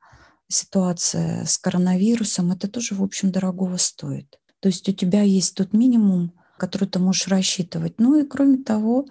[0.48, 4.38] ситуация с коронавирусом, это тоже, в общем, дорогого стоит.
[4.60, 7.94] То есть у тебя есть тот минимум, который ты можешь рассчитывать.
[7.98, 9.06] Ну и кроме того,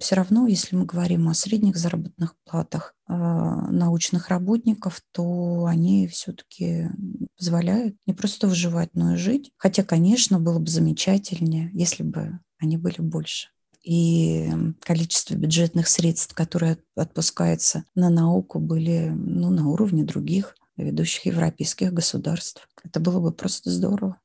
[0.00, 6.88] все равно, если мы говорим о средних заработных платах э, научных работников, то они все-таки
[7.36, 9.50] позволяют не просто выживать, но и жить.
[9.56, 13.48] Хотя, конечно, было бы замечательнее, если бы они были больше.
[13.82, 21.92] И количество бюджетных средств, которые отпускаются на науку, были ну, на уровне других ведущих европейских
[21.92, 22.68] государств.
[22.84, 24.20] Это было бы просто здорово.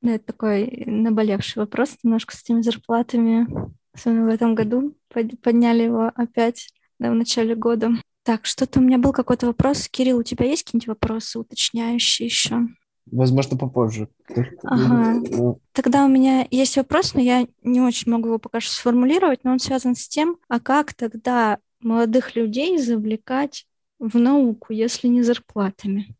[0.00, 3.48] Да, это такой наболевший вопрос немножко с теми зарплатами
[3.94, 4.94] особенно в этом году.
[5.42, 6.68] Подняли его опять
[6.98, 7.90] да, в начале года.
[8.22, 9.88] Так, что-то у меня был какой-то вопрос.
[9.88, 12.66] Кирилл, у тебя есть какие-нибудь вопросы уточняющие еще?
[13.10, 14.08] Возможно, попозже.
[14.64, 15.22] Ага.
[15.72, 19.52] Тогда у меня есть вопрос, но я не очень могу его пока что сформулировать, но
[19.52, 23.66] он связан с тем, а как тогда молодых людей завлекать
[23.98, 26.14] в науку, если не зарплатами?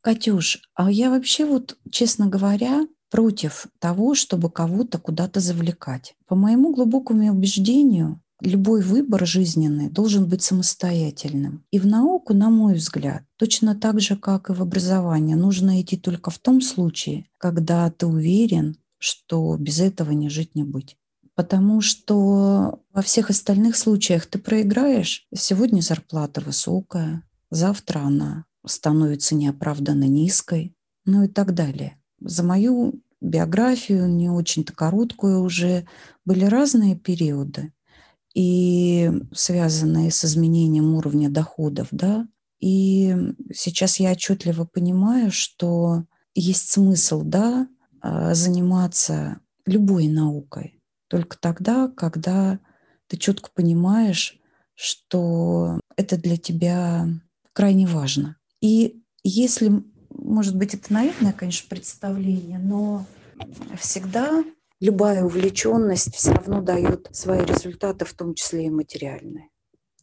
[0.00, 6.14] Катюш, а я вообще вот, честно говоря, против того, чтобы кого-то куда-то завлекать.
[6.26, 11.64] По моему глубокому убеждению, любой выбор жизненный должен быть самостоятельным.
[11.70, 15.96] И в науку, на мой взгляд, точно так же, как и в образование, нужно идти
[15.96, 20.96] только в том случае, когда ты уверен, что без этого не жить не быть.
[21.34, 25.26] Потому что во всех остальных случаях ты проиграешь.
[25.34, 30.74] Сегодня зарплата высокая, завтра она становится неоправданно низкой,
[31.06, 35.86] ну и так далее за мою биографию, не очень-то короткую уже,
[36.24, 37.72] были разные периоды,
[38.34, 42.26] и связанные с изменением уровня доходов, да,
[42.60, 43.14] и
[43.52, 46.04] сейчас я отчетливо понимаю, что
[46.34, 47.68] есть смысл, да,
[48.00, 52.60] а, заниматься любой наукой только тогда, когда
[53.08, 54.38] ты четко понимаешь,
[54.74, 57.08] что это для тебя
[57.52, 58.36] крайне важно.
[58.60, 59.82] И если
[60.22, 63.06] может быть, это наивное, конечно, представление, но
[63.78, 64.44] всегда
[64.80, 69.48] любая увлеченность все равно дает свои результаты, в том числе и материальные.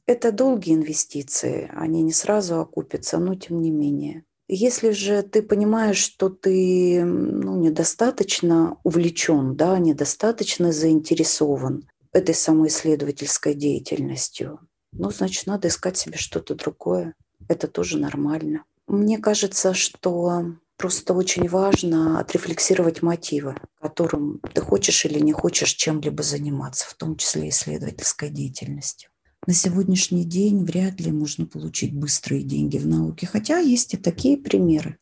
[0.06, 4.24] Это долгие инвестиции, они не сразу окупятся, но тем не менее.
[4.48, 13.54] Если же ты понимаешь, что ты ну, недостаточно увлечен, да, недостаточно заинтересован этой самой исследовательской
[13.54, 14.62] деятельностью,
[14.94, 17.14] ну, значит, надо искать себе что-то другое.
[17.50, 18.64] Это тоже нормально.
[18.88, 26.24] Мне кажется, что просто очень важно отрефлексировать мотивы, которым ты хочешь или не хочешь чем-либо
[26.24, 29.10] заниматься, в том числе исследовательской деятельностью.
[29.46, 34.38] На сегодняшний день вряд ли можно получить быстрые деньги в науке, хотя есть и такие
[34.38, 34.98] примеры.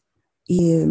[0.47, 0.85] И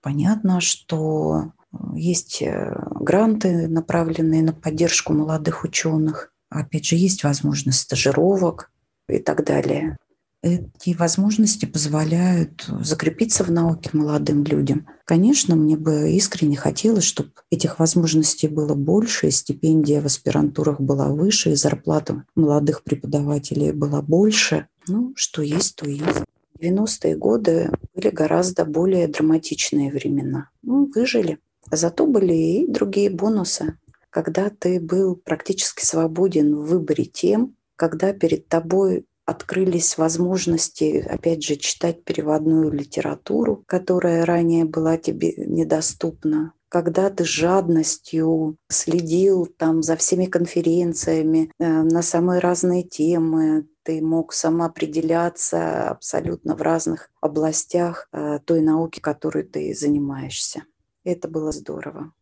[0.00, 1.52] понятно, что
[1.94, 6.34] есть э, гранты, направленные на поддержку молодых ученых.
[6.50, 8.70] Опять же, есть возможность стажировок
[9.08, 9.96] и так далее.
[10.42, 14.88] Эти возможности позволяют закрепиться в науке молодым людям.
[15.04, 21.10] Конечно, мне бы искренне хотелось, чтобы этих возможностей было больше, и стипендия в аспирантурах была
[21.10, 24.66] выше, и зарплата молодых преподавателей была больше.
[24.88, 26.24] Ну, что есть, то есть.
[26.60, 30.48] 90-е годы были гораздо более драматичные времена.
[30.62, 31.38] Ну, выжили.
[31.70, 33.78] А зато были и другие бонусы.
[34.10, 41.56] Когда ты был практически свободен в выборе тем, когда перед тобой открылись возможности, опять же,
[41.56, 50.24] читать переводную литературу, которая ранее была тебе недоступна, когда ты жадностью следил там за всеми
[50.24, 58.62] конференциями э, на самые разные темы, ты мог самоопределяться абсолютно в разных областях э, той
[58.62, 60.62] науки, которой ты занимаешься.
[61.04, 62.12] Это было здорово.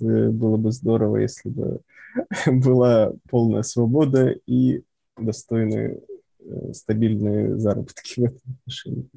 [0.00, 1.80] Э, было бы здорово, если бы
[2.46, 4.82] была полная свобода и
[5.16, 6.00] достойные
[6.72, 9.08] стабильные заработки в этом отношении.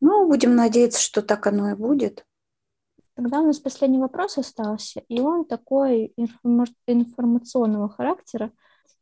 [0.00, 2.24] Ну, будем надеяться, что так оно и будет.
[3.14, 8.50] Тогда у нас последний вопрос остался, и он такой информационного характера,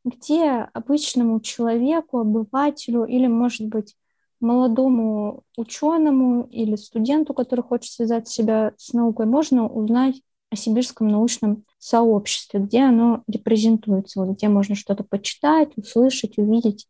[0.05, 3.95] где обычному человеку, обывателю или, может быть,
[4.41, 11.65] молодому ученому или студенту, который хочет связать себя с наукой, можно узнать о сибирском научном
[11.79, 16.89] сообществе, где оно репрезентуется, вот где можно что-то почитать, услышать, увидеть.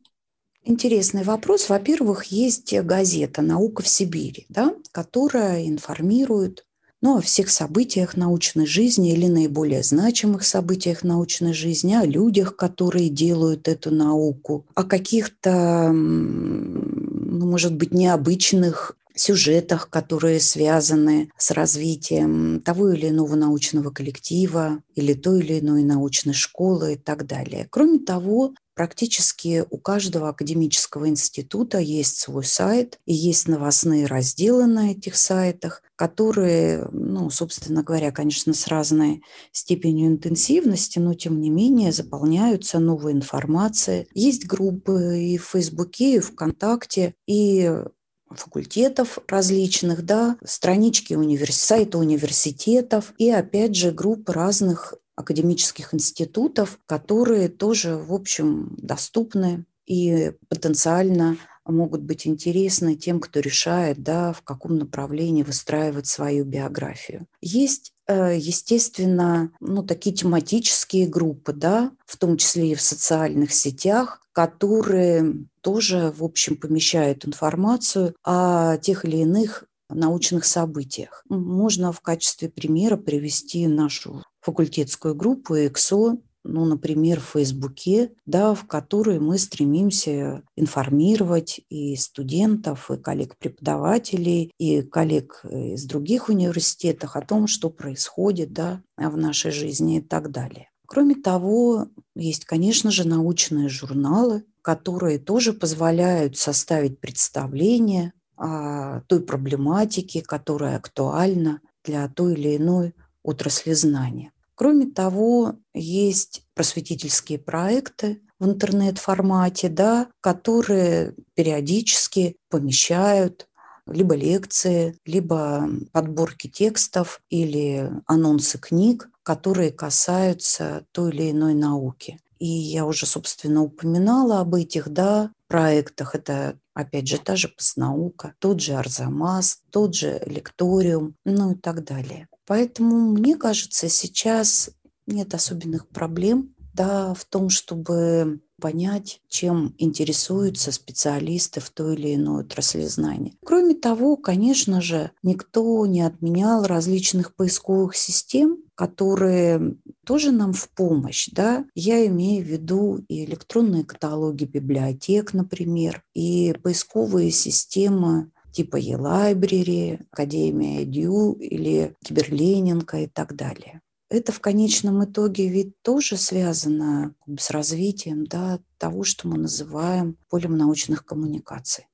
[0.69, 1.71] Интересный вопрос.
[1.71, 6.66] Во-первых, есть газета «Наука в Сибири», да, которая информирует
[7.01, 13.09] ну, о всех событиях научной жизни или наиболее значимых событиях научной жизни, о людях, которые
[13.09, 22.93] делают эту науку, о каких-то, ну, может быть, необычных сюжетах, которые связаны с развитием того
[22.93, 27.66] или иного научного коллектива или той или иной научной школы и так далее.
[27.71, 34.93] Кроме того, Практически у каждого академического института есть свой сайт и есть новостные разделы на
[34.93, 41.91] этих сайтах, которые, ну, собственно говоря, конечно, с разной степенью интенсивности, но тем не менее
[41.91, 44.07] заполняются новой информацией.
[44.14, 47.83] Есть группы и в Фейсбуке, и ВКонтакте, и
[48.31, 51.57] факультетов различных, да, странички универс...
[51.57, 60.33] сайта университетов и, опять же, группы разных академических институтов, которые тоже, в общем, доступны и
[60.49, 67.26] потенциально могут быть интересны тем, кто решает, да, в каком направлении выстраивать свою биографию.
[67.41, 74.22] Есть э, естественно, ну, такие тематические группы, да, в том числе и в социальных сетях,
[74.39, 81.24] которые тоже, в общем, помещают информацию о тех или иных научных событиях.
[81.28, 88.64] Можно в качестве примера привести нашу факультетскую группу ЭКСО, ну, например, в Фейсбуке, да, в
[88.68, 97.49] которой мы стремимся информировать и студентов, и коллег-преподавателей, и коллег из других университетов о том,
[97.49, 100.68] что происходит да, в нашей жизни и так далее.
[100.89, 110.22] Кроме того, есть, конечно же, научные журналы, которые тоже позволяют составить представление о той проблематике,
[110.22, 114.32] которая актуальна для той или иной отрасли знания.
[114.55, 123.47] Кроме того, есть просветительские проекты в интернет-формате, да, которые периодически помещают
[123.86, 132.18] либо лекции, либо подборки текстов или анонсы книг, которые касаются той или иной науки.
[132.39, 136.14] И я уже, собственно, упоминала об этих да, проектах.
[136.14, 141.85] Это, опять же, та же постнаука, тот же Арзамас, тот же лекториум, ну и так
[141.85, 142.26] далее.
[142.47, 144.70] Поэтому, мне кажется, сейчас
[145.07, 152.45] нет особенных проблем да, в том, чтобы понять, чем интересуются специалисты в той или иной
[152.45, 153.33] отрасли знания.
[153.45, 161.29] Кроме того, конечно же, никто не отменял различных поисковых систем, которые тоже нам в помощь.
[161.33, 161.65] Да?
[161.75, 170.85] Я имею в виду и электронные каталоги библиотек, например, и поисковые системы типа e-library, Академия
[170.85, 173.83] Дю или Киберленинка и так далее.
[174.11, 180.57] Это в конечном итоге ведь тоже связано с развитием да, того, что мы называем полем
[180.57, 181.85] научных коммуникаций.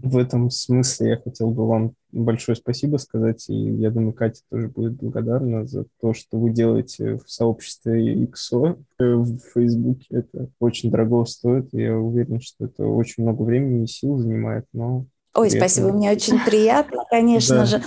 [0.00, 4.68] В этом смысле я хотел бы вам большое спасибо сказать, и я думаю, Катя тоже
[4.68, 10.06] будет благодарна за то, что вы делаете в сообществе XO в Фейсбуке.
[10.10, 14.66] Это очень дорого стоит, и я уверен, что это очень много времени и сил занимает,
[14.72, 15.06] но
[15.38, 17.80] Ой, спасибо, мне очень приятно, конечно же.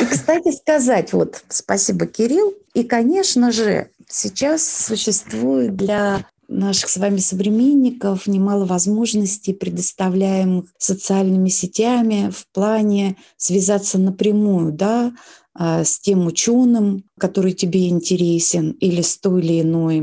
[0.00, 2.54] И, кстати сказать, вот, спасибо, Кирилл.
[2.74, 12.32] И, конечно же, сейчас существует для наших с вами современников немало возможностей, предоставляемых социальными сетями
[12.34, 15.12] в плане связаться напрямую, да,
[15.58, 20.00] с тем ученым, который тебе интересен, или с той или иной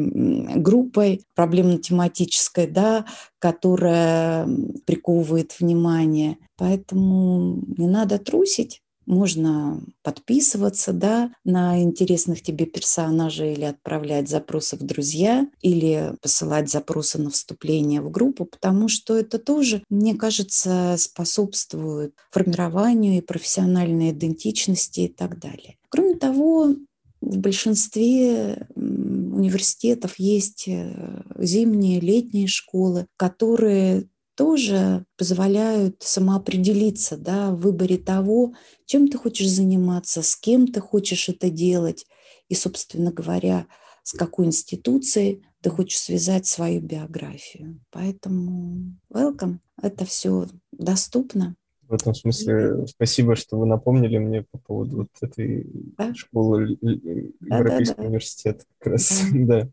[0.56, 3.06] группой проблемно-тематической, да,
[3.40, 4.50] которая
[4.86, 6.38] приковывает внимание.
[6.58, 14.84] Поэтому не надо трусить, можно подписываться да, на интересных тебе персонажей или отправлять запросы в
[14.84, 22.14] друзья, или посылать запросы на вступление в группу, потому что это тоже, мне кажется, способствует
[22.32, 25.78] формированию и профессиональной идентичности и так далее.
[25.90, 26.76] Кроме того,
[27.22, 37.98] в большинстве университетов есть э, зимние, летние школы, которые тоже позволяют самоопределиться да, в выборе
[37.98, 38.54] того,
[38.86, 42.06] чем ты хочешь заниматься, с кем ты хочешь это делать
[42.50, 43.68] и, собственно говоря,
[44.04, 47.80] с какой институцией ты хочешь связать свою биографию.
[47.90, 51.56] Поэтому welcome, это все доступно.
[51.88, 55.68] В этом смысле спасибо, что вы напомнили мне по поводу вот этой
[55.98, 56.14] да?
[56.16, 58.04] школы Европейского да, да, да.
[58.04, 58.66] университета.
[58.80, 59.22] Как раз.
[59.32, 59.46] Да.
[59.46, 59.70] да.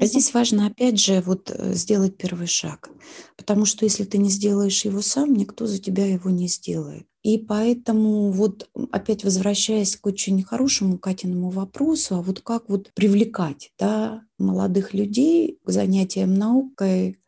[0.00, 2.90] Здесь важно, опять же, вот э, сделать первый шаг,
[3.36, 7.06] потому что если ты не сделаешь его сам, никто за тебя его не сделает.
[7.22, 13.72] И поэтому вот опять возвращаясь к очень хорошему Катиному вопросу, а вот как вот привлекать
[13.78, 17.18] да, молодых людей к занятиям наукой,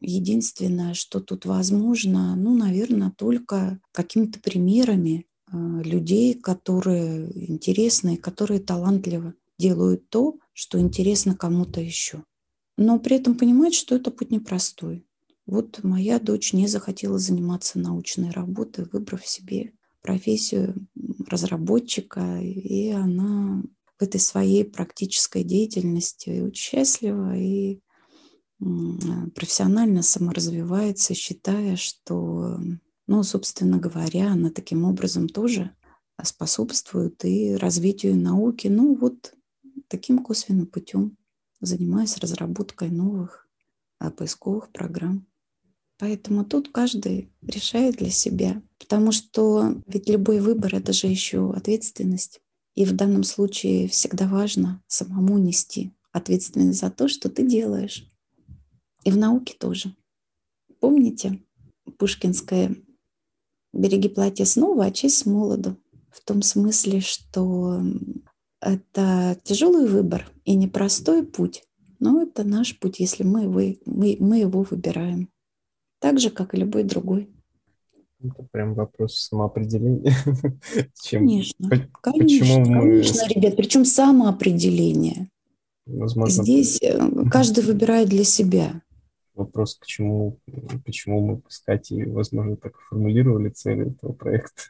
[0.00, 9.34] единственное, что тут возможно, ну, наверное, только какими-то примерами э, людей, которые интересны, которые талантливы
[9.58, 12.24] делают то, что интересно кому-то еще.
[12.76, 15.04] Но при этом понимать, что это путь непростой.
[15.46, 20.86] Вот моя дочь не захотела заниматься научной работой, выбрав себе профессию
[21.26, 23.62] разработчика, и она
[23.98, 27.80] в этой своей практической деятельности очень счастлива и
[29.34, 32.60] профессионально саморазвивается, считая, что,
[33.06, 35.72] ну, собственно говоря, она таким образом тоже
[36.22, 38.68] способствует и развитию науки.
[38.68, 39.34] Ну, вот
[39.88, 41.16] таким косвенным путем,
[41.60, 43.48] занимаясь разработкой новых
[43.98, 45.26] а, поисковых программ.
[45.98, 52.40] Поэтому тут каждый решает для себя, потому что ведь любой выбор— это же еще ответственность.
[52.74, 58.06] И в данном случае всегда важно самому нести ответственность за то, что ты делаешь.
[59.04, 59.96] И в науке тоже.
[60.80, 61.42] Помните
[61.98, 62.76] пушкинское
[63.72, 65.76] «Береги платье снова, а честь молоду»
[66.10, 67.82] в том смысле, что
[68.60, 71.64] это тяжелый выбор и непростой путь,
[71.98, 75.28] но это наш путь, если мы, вы, мы, мы его выбираем.
[76.00, 77.28] Так же, как и любой другой.
[78.20, 80.12] Это прям вопрос самоопределения.
[81.00, 82.80] Чем, конечно, конечно, мы...
[82.80, 85.30] конечно, ребят, причем самоопределение.
[85.86, 86.98] Возможно, Здесь э,
[87.30, 88.82] каждый выбирает для себя.
[89.34, 90.40] Вопрос, к чему,
[90.84, 94.62] почему мы Катей, возможно, так формулировали цели этого проекта.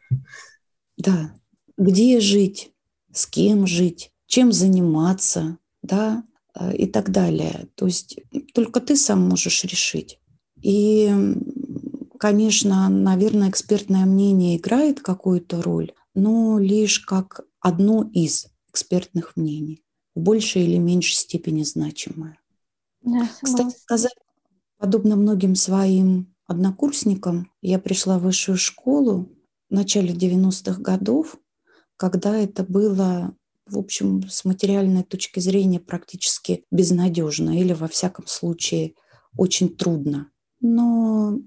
[0.99, 1.33] Да.
[1.79, 2.73] Где жить?
[3.19, 6.23] С кем жить, чем заниматься, да,
[6.55, 7.69] э, и так далее.
[7.75, 8.21] То есть
[8.55, 10.21] только ты сам можешь решить.
[10.63, 11.13] И,
[12.19, 19.83] конечно, наверное, экспертное мнение играет какую-то роль, но лишь как одно из экспертных мнений,
[20.15, 22.39] в большей или меньшей степени значимое.
[23.03, 24.15] Да, Кстати сказать,
[24.77, 29.29] подобно многим своим однокурсникам, я пришла в высшую школу
[29.71, 31.37] в начале 90-х годов,
[31.99, 33.35] когда это было
[33.69, 38.95] в общем, с материальной точки зрения практически безнадежно или, во всяком случае,
[39.37, 40.31] очень трудно.
[40.61, 41.39] Но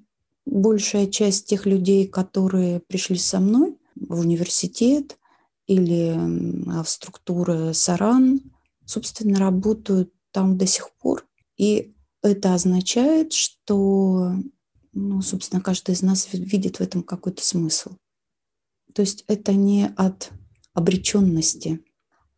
[0.46, 5.18] большая часть тех людей, которые пришли со мной в университет
[5.68, 6.16] или
[6.82, 8.42] в структуры Саран,
[8.86, 11.26] собственно, работают там до сих пор.
[11.58, 14.34] И это означает, что,
[14.94, 17.92] ну, собственно, каждый из нас видит в этом какой-то смысл.
[18.94, 20.32] То есть это не от
[20.74, 21.84] обреченности,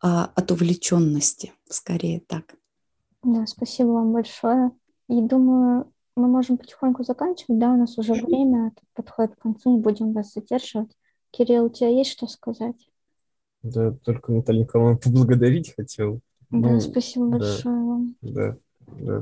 [0.00, 2.54] а от увлеченности, скорее так.
[3.22, 4.72] Да, спасибо вам большое.
[5.08, 9.80] И думаю, мы можем потихоньку заканчивать, да, у нас уже время подходит к концу, не
[9.80, 10.96] будем вас задерживать.
[11.30, 12.88] Кирилл, у тебя есть что сказать?
[13.62, 16.20] Да, только Наталья Николаевна поблагодарить хотел.
[16.50, 18.16] Да, ну, спасибо да, большое вам.
[18.20, 18.56] Да.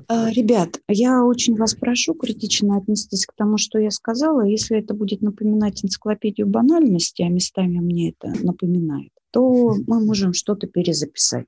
[0.08, 4.46] А, ребят, я очень вас прошу критично отнестись к тому, что я сказала.
[4.46, 10.66] Если это будет напоминать энциклопедию банальности, а местами мне это напоминает, то мы можем что-то
[10.66, 11.46] перезаписать.